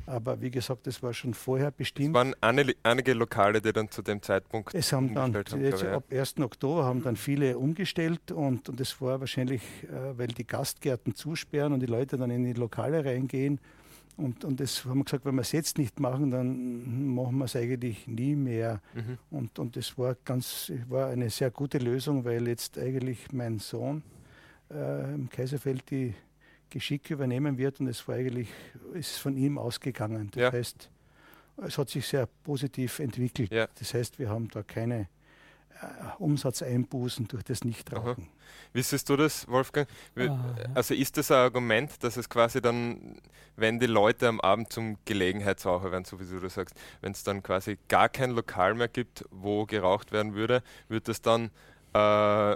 Aber 0.05 0.41
wie 0.41 0.49
gesagt, 0.51 0.87
das 0.87 1.01
war 1.03 1.13
schon 1.13 1.33
vorher 1.33 1.67
Es 1.69 1.75
bestimmt. 1.75 2.13
waren 2.15 2.35
eine, 2.41 2.73
einige 2.83 3.13
Lokale, 3.13 3.61
die 3.61 3.71
dann 3.71 3.89
zu 3.91 4.01
dem 4.01 4.21
Zeitpunkt 4.21 4.73
Es 4.73 4.91
haben 4.91 5.13
dann 5.13 5.25
umgestellt 5.35 5.51
haben, 5.53 5.63
jetzt 5.63 5.83
ab 5.85 6.03
1. 6.11 6.39
Oktober 6.39 6.83
haben 6.85 7.03
dann 7.03 7.15
viele 7.15 7.57
umgestellt 7.57 8.31
und, 8.31 8.69
und 8.69 8.79
das 8.79 8.99
war 9.01 9.19
wahrscheinlich, 9.19 9.61
äh, 9.83 10.17
weil 10.17 10.27
die 10.27 10.45
Gastgärten 10.47 11.13
zusperren 11.15 11.73
und 11.73 11.79
die 11.81 11.85
Leute 11.85 12.17
dann 12.17 12.31
in 12.31 12.43
die 12.43 12.53
Lokale 12.53 13.05
reingehen 13.05 13.59
Und, 14.17 14.43
und 14.43 14.59
das 14.59 14.83
haben 14.83 14.97
wir 14.97 15.05
gesagt, 15.05 15.23
wenn 15.25 15.35
wir 15.35 15.41
es 15.41 15.51
jetzt 15.53 15.77
nicht 15.77 15.99
machen, 15.99 16.29
dann 16.31 17.13
machen 17.15 17.37
wir 17.37 17.45
es 17.45 17.55
eigentlich 17.55 18.05
nie 18.07 18.35
mehr. 18.35 18.81
Mhm. 18.93 19.17
Und, 19.29 19.59
und 19.59 19.75
das 19.77 19.97
war 19.97 20.15
ganz, 20.25 20.71
war 20.89 21.07
eine 21.07 21.29
sehr 21.29 21.51
gute 21.51 21.77
Lösung, 21.77 22.25
weil 22.25 22.47
jetzt 22.47 22.77
eigentlich 22.77 23.31
mein 23.31 23.59
Sohn 23.59 24.03
äh, 24.71 25.13
im 25.13 25.29
Kaiserfeld 25.29 25.89
die 25.89 26.13
Geschicke 26.69 27.13
übernehmen 27.13 27.57
wird 27.57 27.79
und 27.79 27.87
es 27.87 28.07
war 28.07 28.15
eigentlich, 28.15 28.49
ist 28.93 29.17
von 29.17 29.35
ihm 29.37 29.57
ausgegangen. 29.57 30.29
Das 30.31 30.41
Ja. 30.41 30.51
heißt, 30.51 30.89
es 31.65 31.77
hat 31.77 31.89
sich 31.89 32.07
sehr 32.07 32.27
positiv 32.43 32.99
entwickelt. 32.99 33.51
Ja. 33.51 33.67
Das 33.77 33.93
heißt, 33.93 34.19
wir 34.19 34.29
haben 34.29 34.47
da 34.49 34.63
keine 34.63 35.07
äh, 35.81 35.85
Umsatzeinbußen 36.17 37.27
durch 37.29 37.43
das 37.43 37.63
Nichtrauchen. 37.63 38.27
Wie 38.73 38.81
siehst 38.81 39.07
du 39.09 39.15
das, 39.15 39.47
Wolfgang? 39.47 39.87
Wie- 40.13 40.27
Ah, 40.27 40.55
ja. 40.57 40.65
Also 40.73 40.93
ist 40.93 41.15
das 41.17 41.31
ein 41.31 41.37
Argument, 41.37 42.03
dass 42.03 42.17
es 42.17 42.27
quasi 42.29 42.61
dann, 42.61 43.17
wenn 43.55 43.79
die 43.79 43.85
Leute 43.85 44.27
am 44.27 44.41
Abend 44.41 44.73
zum 44.73 44.97
Gelegenheitsraucher 45.05 45.91
werden, 45.91 46.03
so 46.05 46.19
wie 46.19 46.25
du 46.25 46.39
das 46.39 46.55
sagst, 46.55 46.75
wenn 47.01 47.13
es 47.13 47.23
dann 47.23 47.41
quasi 47.43 47.77
gar 47.87 48.09
kein 48.09 48.31
Lokal 48.31 48.73
mehr 48.75 48.89
gibt, 48.89 49.23
wo 49.31 49.65
geraucht 49.65 50.11
werden 50.11 50.33
würde, 50.33 50.63
wird 50.89 51.07
das 51.07 51.21
dann 51.21 51.49
äh, 51.93 52.55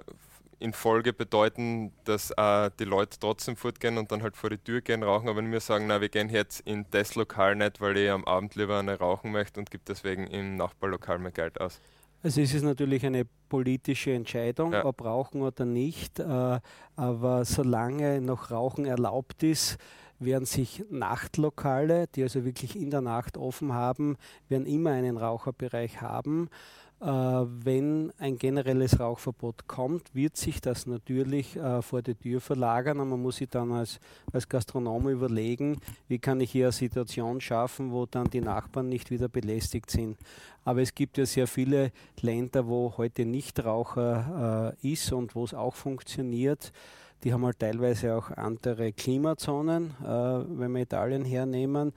in 0.63 0.71
Folge 0.73 1.11
bedeuten, 1.11 1.91
dass 2.05 2.31
äh, 2.31 2.71
die 2.79 2.85
Leute 2.85 3.19
trotzdem 3.19 3.55
fortgehen 3.57 3.97
und 3.97 4.11
dann 4.11 4.23
halt 4.23 4.37
vor 4.37 4.49
die 4.49 4.57
Tür 4.57 4.79
gehen 4.81 5.03
rauchen, 5.03 5.27
aber 5.27 5.37
wenn 5.39 5.51
wir 5.51 5.59
sagen, 5.59 5.87
na, 5.87 5.99
wir 5.99 6.09
gehen 6.09 6.29
jetzt 6.29 6.61
in 6.61 6.85
das 6.91 7.15
Lokal 7.15 7.55
nicht, 7.55 7.81
weil 7.81 7.97
ich 7.97 8.09
am 8.09 8.23
Abend 8.23 8.55
lieber 8.55 8.79
eine 8.79 8.97
rauchen 8.97 9.31
möchte 9.31 9.59
und 9.59 9.69
gibt 9.69 9.89
deswegen 9.89 10.25
im 10.27 10.55
Nachbarlokal 10.55 11.19
mehr 11.19 11.31
Geld 11.31 11.59
aus. 11.59 11.81
Also 12.23 12.39
es 12.39 12.53
ist 12.53 12.63
natürlich 12.63 13.05
eine 13.05 13.25
politische 13.49 14.13
Entscheidung, 14.13 14.71
Ja. 14.71 14.85
ob 14.85 15.03
Rauchen 15.03 15.41
oder 15.41 15.65
nicht. 15.65 16.19
Äh, 16.19 16.59
aber 16.95 17.43
solange 17.43 18.21
noch 18.21 18.49
Rauchen 18.49 18.85
erlaubt 18.85 19.43
ist, 19.43 19.77
werden 20.19 20.45
sich 20.45 20.85
Nachtlokale, 20.89 22.07
die 22.15 22.23
also 22.23 22.45
wirklich 22.45 22.77
in 22.77 22.89
der 22.91 23.01
Nacht 23.01 23.37
offen 23.37 23.73
haben, 23.73 24.15
werden 24.47 24.65
immer 24.65 24.91
einen 24.91 25.17
Raucherbereich 25.17 26.01
haben. 26.01 26.49
Äh, 27.03 27.07
wenn 27.65 28.13
ein 28.17 28.37
generelles 28.37 28.97
Rauchverbot 28.97 29.67
kommt, 29.67 30.15
wird 30.15 30.37
sich 30.37 30.61
das 30.61 30.85
natürlich 30.85 31.57
äh, 31.57 31.81
vor 31.81 32.01
die 32.01 32.15
Tür 32.15 32.39
verlagern 32.39 33.01
und 33.01 33.09
man 33.09 33.21
muss 33.21 33.37
sich 33.37 33.49
dann 33.49 33.73
als, 33.73 33.99
als 34.31 34.47
Gastronom 34.47 35.09
überlegen, 35.09 35.81
wie 36.07 36.17
kann 36.17 36.39
ich 36.39 36.51
hier 36.51 36.67
eine 36.67 36.71
Situation 36.71 37.41
schaffen, 37.41 37.91
wo 37.91 38.05
dann 38.05 38.29
die 38.29 38.39
Nachbarn 38.39 38.87
nicht 38.87 39.11
wieder 39.11 39.27
belästigt 39.27 39.91
sind. 39.91 40.17
Aber 40.63 40.81
es 40.81 40.95
gibt 40.95 41.17
ja 41.17 41.25
sehr 41.25 41.47
viele 41.47 41.91
Länder, 42.21 42.67
wo 42.67 42.93
heute 42.95 43.25
Nichtraucher 43.25 44.73
äh, 44.81 44.93
ist 44.93 45.11
und 45.11 45.35
wo 45.35 45.43
es 45.43 45.53
auch 45.53 45.75
funktioniert. 45.75 46.71
Die 47.25 47.33
haben 47.33 47.45
halt 47.45 47.59
teilweise 47.59 48.15
auch 48.15 48.31
andere 48.31 48.93
Klimazonen, 48.93 49.91
äh, 50.01 50.05
wenn 50.05 50.71
wir 50.71 50.83
Italien 50.83 51.25
hernehmen. 51.25 51.91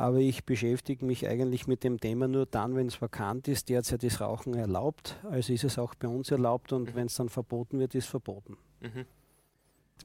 Aber 0.00 0.16
ich 0.16 0.46
beschäftige 0.46 1.04
mich 1.04 1.28
eigentlich 1.28 1.66
mit 1.66 1.84
dem 1.84 2.00
Thema 2.00 2.26
nur 2.26 2.46
dann, 2.46 2.74
wenn 2.74 2.86
es 2.86 3.02
vakant 3.02 3.48
ist. 3.48 3.68
Derzeit 3.68 4.02
ist 4.02 4.22
Rauchen 4.22 4.54
erlaubt, 4.54 5.18
also 5.30 5.52
ist 5.52 5.62
es 5.62 5.78
auch 5.78 5.94
bei 5.94 6.08
uns 6.08 6.30
erlaubt 6.30 6.72
und 6.72 6.94
wenn 6.94 7.04
es 7.04 7.16
dann 7.16 7.28
verboten 7.28 7.78
wird, 7.78 7.94
ist 7.94 8.06
verboten. 8.06 8.56
Mhm. 8.80 9.04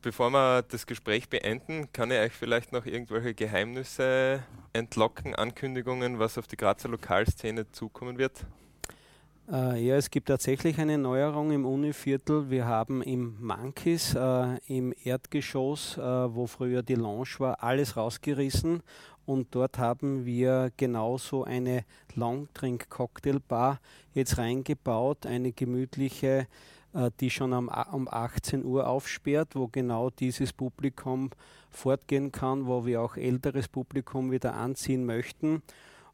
Bevor 0.01 0.31
wir 0.31 0.63
das 0.63 0.85
Gespräch 0.85 1.29
beenden, 1.29 1.93
kann 1.93 2.11
ich 2.11 2.19
euch 2.19 2.33
vielleicht 2.33 2.73
noch 2.73 2.85
irgendwelche 2.85 3.33
Geheimnisse 3.33 4.43
entlocken, 4.73 5.33
Ankündigungen, 5.33 6.19
was 6.19 6.37
auf 6.37 6.47
die 6.47 6.57
Grazer 6.57 6.89
Lokalszene 6.89 7.71
zukommen 7.71 8.17
wird? 8.17 8.45
Äh, 9.51 9.85
ja, 9.85 9.95
es 9.95 10.09
gibt 10.09 10.27
tatsächlich 10.27 10.79
eine 10.79 10.97
Neuerung 10.97 11.51
im 11.51 11.65
Univiertel. 11.65 12.49
Wir 12.49 12.65
haben 12.65 13.03
im 13.03 13.35
Monkeys, 13.39 14.15
äh, 14.15 14.57
im 14.67 14.91
Erdgeschoss, 15.03 15.99
äh, 15.99 16.01
wo 16.01 16.47
früher 16.47 16.81
die 16.81 16.95
Lounge 16.95 17.35
war, 17.37 17.61
alles 17.61 17.95
rausgerissen 17.95 18.81
und 19.25 19.53
dort 19.53 19.77
haben 19.77 20.25
wir 20.25 20.71
genauso 20.77 21.43
eine 21.43 21.85
Longdrink-Cocktailbar 22.15 23.79
jetzt 24.15 24.39
reingebaut, 24.39 25.27
eine 25.27 25.51
gemütliche, 25.51 26.47
äh, 26.93 27.11
die 27.19 27.29
schon 27.29 27.53
am, 27.53 27.69
um 27.91 28.07
18 28.09 28.65
Uhr 28.65 28.87
aufsperrt, 28.87 29.49
wo 29.55 29.67
genau 29.67 30.09
dieses 30.09 30.53
Publikum 30.53 31.29
fortgehen 31.69 32.31
kann, 32.31 32.65
wo 32.65 32.85
wir 32.85 32.99
auch 32.99 33.15
älteres 33.15 33.67
Publikum 33.67 34.31
wieder 34.31 34.55
anziehen 34.55 35.05
möchten. 35.05 35.61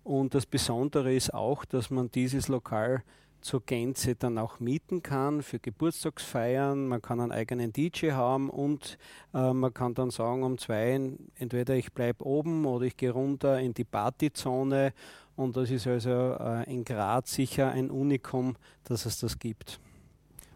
Und 0.03 0.33
das 0.33 0.45
Besondere 0.45 1.13
ist 1.13 1.33
auch, 1.33 1.65
dass 1.65 1.89
man 1.89 2.09
dieses 2.11 2.47
Lokal 2.47 3.03
zur 3.41 3.61
Gänze 3.61 4.15
dann 4.15 4.37
auch 4.37 4.59
mieten 4.59 5.01
kann 5.01 5.41
für 5.41 5.59
Geburtstagsfeiern. 5.59 6.87
Man 6.87 7.01
kann 7.01 7.19
einen 7.19 7.31
eigenen 7.31 7.73
DJ 7.73 8.11
haben 8.11 8.49
und 8.49 8.97
äh, 9.33 9.51
man 9.53 9.73
kann 9.73 9.93
dann 9.93 10.11
sagen 10.11 10.43
um 10.43 10.57
zwei, 10.57 10.99
entweder 11.35 11.75
ich 11.75 11.91
bleibe 11.91 12.25
oben 12.25 12.65
oder 12.65 12.85
ich 12.85 12.97
gehe 12.97 13.11
runter 13.11 13.59
in 13.59 13.73
die 13.73 13.83
Partyzone. 13.83 14.93
Und 15.35 15.57
das 15.57 15.71
ist 15.71 15.87
also 15.87 16.09
äh, 16.39 16.71
in 16.71 16.83
Graz 16.83 17.33
sicher 17.33 17.71
ein 17.71 17.89
Unikum, 17.89 18.55
dass 18.83 19.05
es 19.05 19.19
das 19.19 19.39
gibt. 19.39 19.79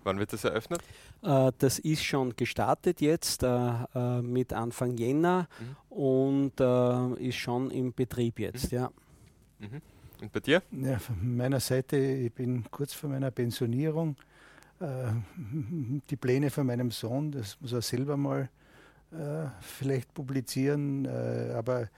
Wann 0.04 0.20
wird 0.20 0.34
das 0.34 0.44
eröffnet? 0.44 0.82
Äh, 1.24 1.52
das 1.58 1.80
ist 1.80 2.04
schon 2.04 2.36
gestartet 2.36 3.02
jetzt 3.02 3.42
äh, 3.42 3.48
äh, 3.48 4.22
mit 4.22 4.54
Anfang 4.54 4.96
Jänner 4.98 5.48
und 5.90 6.60
äh, 6.60 7.28
ist 7.28 7.38
schon 7.38 7.72
im 7.72 7.94
Betrieb 7.94 8.40
jetzt, 8.40 8.72
ja. 8.72 8.92
Mhm. 9.60 9.82
Und 10.22 10.32
bei 10.32 10.39
dir? 10.39 10.62
Ja, 10.72 11.00
von 11.00 11.36
meiner 11.36 11.60
Seite, 11.60 11.98
ich 11.98 12.34
bin 12.34 12.63
kurz 12.72 12.94
vor 12.94 13.10
meiner 13.10 13.32
Pensionierung. 13.32 14.15
Äh, 14.80 15.12
die 16.10 16.15
Pläne 16.15 16.50
von 16.50 16.65
meinem 16.65 16.91
Sohn, 16.91 17.32
das 17.32 17.60
muss 17.60 17.74
er 17.74 17.82
selber 17.82 18.18
mal 18.18 18.50
äh, 19.12 19.48
vielleicht 19.62 20.13
publizieren, 20.13 21.06
äh, 21.06 21.54
aber 21.56 21.89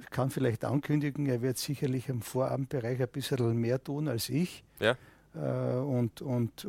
ich 0.00 0.10
kann 0.10 0.30
vielleicht 0.30 0.64
ankündigen, 0.64 1.26
er 1.26 1.42
wird 1.42 1.58
sicherlich 1.58 2.08
im 2.08 2.22
Vorabendbereich 2.22 3.00
ein 3.00 3.08
bisschen 3.08 3.56
mehr 3.56 3.82
tun 3.82 4.08
als 4.08 4.28
ich. 4.28 4.64
Ja. 4.80 4.96
Äh, 5.34 5.76
und 5.76 6.22
und 6.22 6.64
äh, 6.64 6.68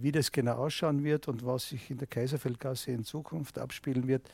wie 0.00 0.12
das 0.12 0.32
genau 0.32 0.56
ausschauen 0.56 1.04
wird 1.04 1.28
und 1.28 1.46
was 1.46 1.68
sich 1.68 1.90
in 1.90 1.98
der 1.98 2.08
Kaiserfeldgasse 2.08 2.90
in 2.90 3.04
Zukunft 3.04 3.58
abspielen 3.58 4.08
wird, 4.08 4.28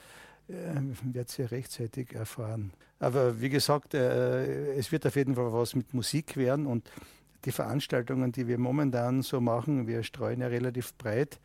äh, 0.48 0.80
wird 1.14 1.30
sie 1.30 1.42
rechtzeitig 1.42 2.14
erfahren. 2.14 2.72
Aber 2.98 3.40
wie 3.40 3.48
gesagt, 3.48 3.94
äh, 3.94 4.74
es 4.74 4.92
wird 4.92 5.06
auf 5.06 5.16
jeden 5.16 5.34
Fall 5.34 5.52
was 5.52 5.74
mit 5.74 5.94
Musik 5.94 6.36
werden 6.36 6.66
und 6.66 6.90
die 7.44 7.52
Veranstaltungen, 7.52 8.30
die 8.32 8.46
wir 8.46 8.58
momentan 8.58 9.22
so 9.22 9.40
machen, 9.40 9.86
wir 9.86 10.02
streuen 10.02 10.40
ja 10.40 10.46
relativ 10.46 10.94
breit, 10.94 11.40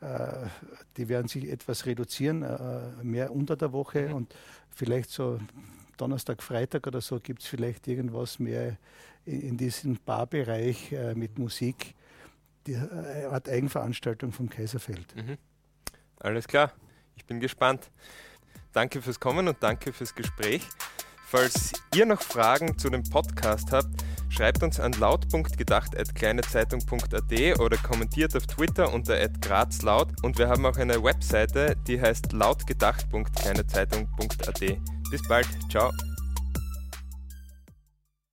äh, 0.00 0.46
die 0.96 1.08
werden 1.08 1.28
sich 1.28 1.48
etwas 1.48 1.86
reduzieren, 1.86 2.42
äh, 2.42 3.04
mehr 3.04 3.32
unter 3.32 3.56
der 3.56 3.72
Woche 3.72 4.14
und 4.14 4.34
vielleicht 4.68 5.10
so 5.10 5.40
Donnerstag, 5.96 6.42
Freitag 6.42 6.86
oder 6.86 7.00
so 7.00 7.20
gibt 7.20 7.42
es 7.42 7.48
vielleicht 7.48 7.86
irgendwas 7.86 8.38
mehr 8.38 8.76
in, 9.26 9.56
diesem 9.58 9.98
Barbereich 10.04 10.94
mit 11.14 11.38
Musik, 11.38 11.94
die 12.66 12.74
Art 12.76 13.48
Eigenveranstaltung 13.48 14.32
vom 14.32 14.48
Kaiserfeld. 14.48 15.14
Mhm. 15.14 15.36
Alles 16.16 16.48
klar, 16.48 16.72
ich 17.16 17.26
bin 17.26 17.38
gespannt. 17.38 17.90
Danke 18.72 19.02
fürs 19.02 19.20
Kommen 19.20 19.46
und 19.48 19.62
danke 19.62 19.92
fürs 19.92 20.14
Gespräch. 20.14 20.62
Falls 21.26 21.72
ihr 21.94 22.06
noch 22.06 22.22
Fragen 22.22 22.76
zu 22.76 22.90
dem 22.90 23.04
Podcast 23.04 23.70
habt, 23.70 24.02
schreibt 24.30 24.64
uns 24.64 24.80
an 24.80 24.90
laut.gedacht.kleinezeitung.at 24.92 27.60
oder 27.60 27.76
kommentiert 27.76 28.34
auf 28.34 28.48
Twitter 28.48 28.92
unter 28.92 29.16
@grazlaut 29.40 30.08
und 30.22 30.38
wir 30.38 30.48
haben 30.48 30.66
auch 30.66 30.76
eine 30.76 31.00
Webseite, 31.02 31.76
die 31.86 32.00
heißt 32.00 32.32
lautgedacht.kleinezeitung.at. 32.32 34.60
Bis 35.10 35.28
bald, 35.28 35.46
ciao. 35.70 35.92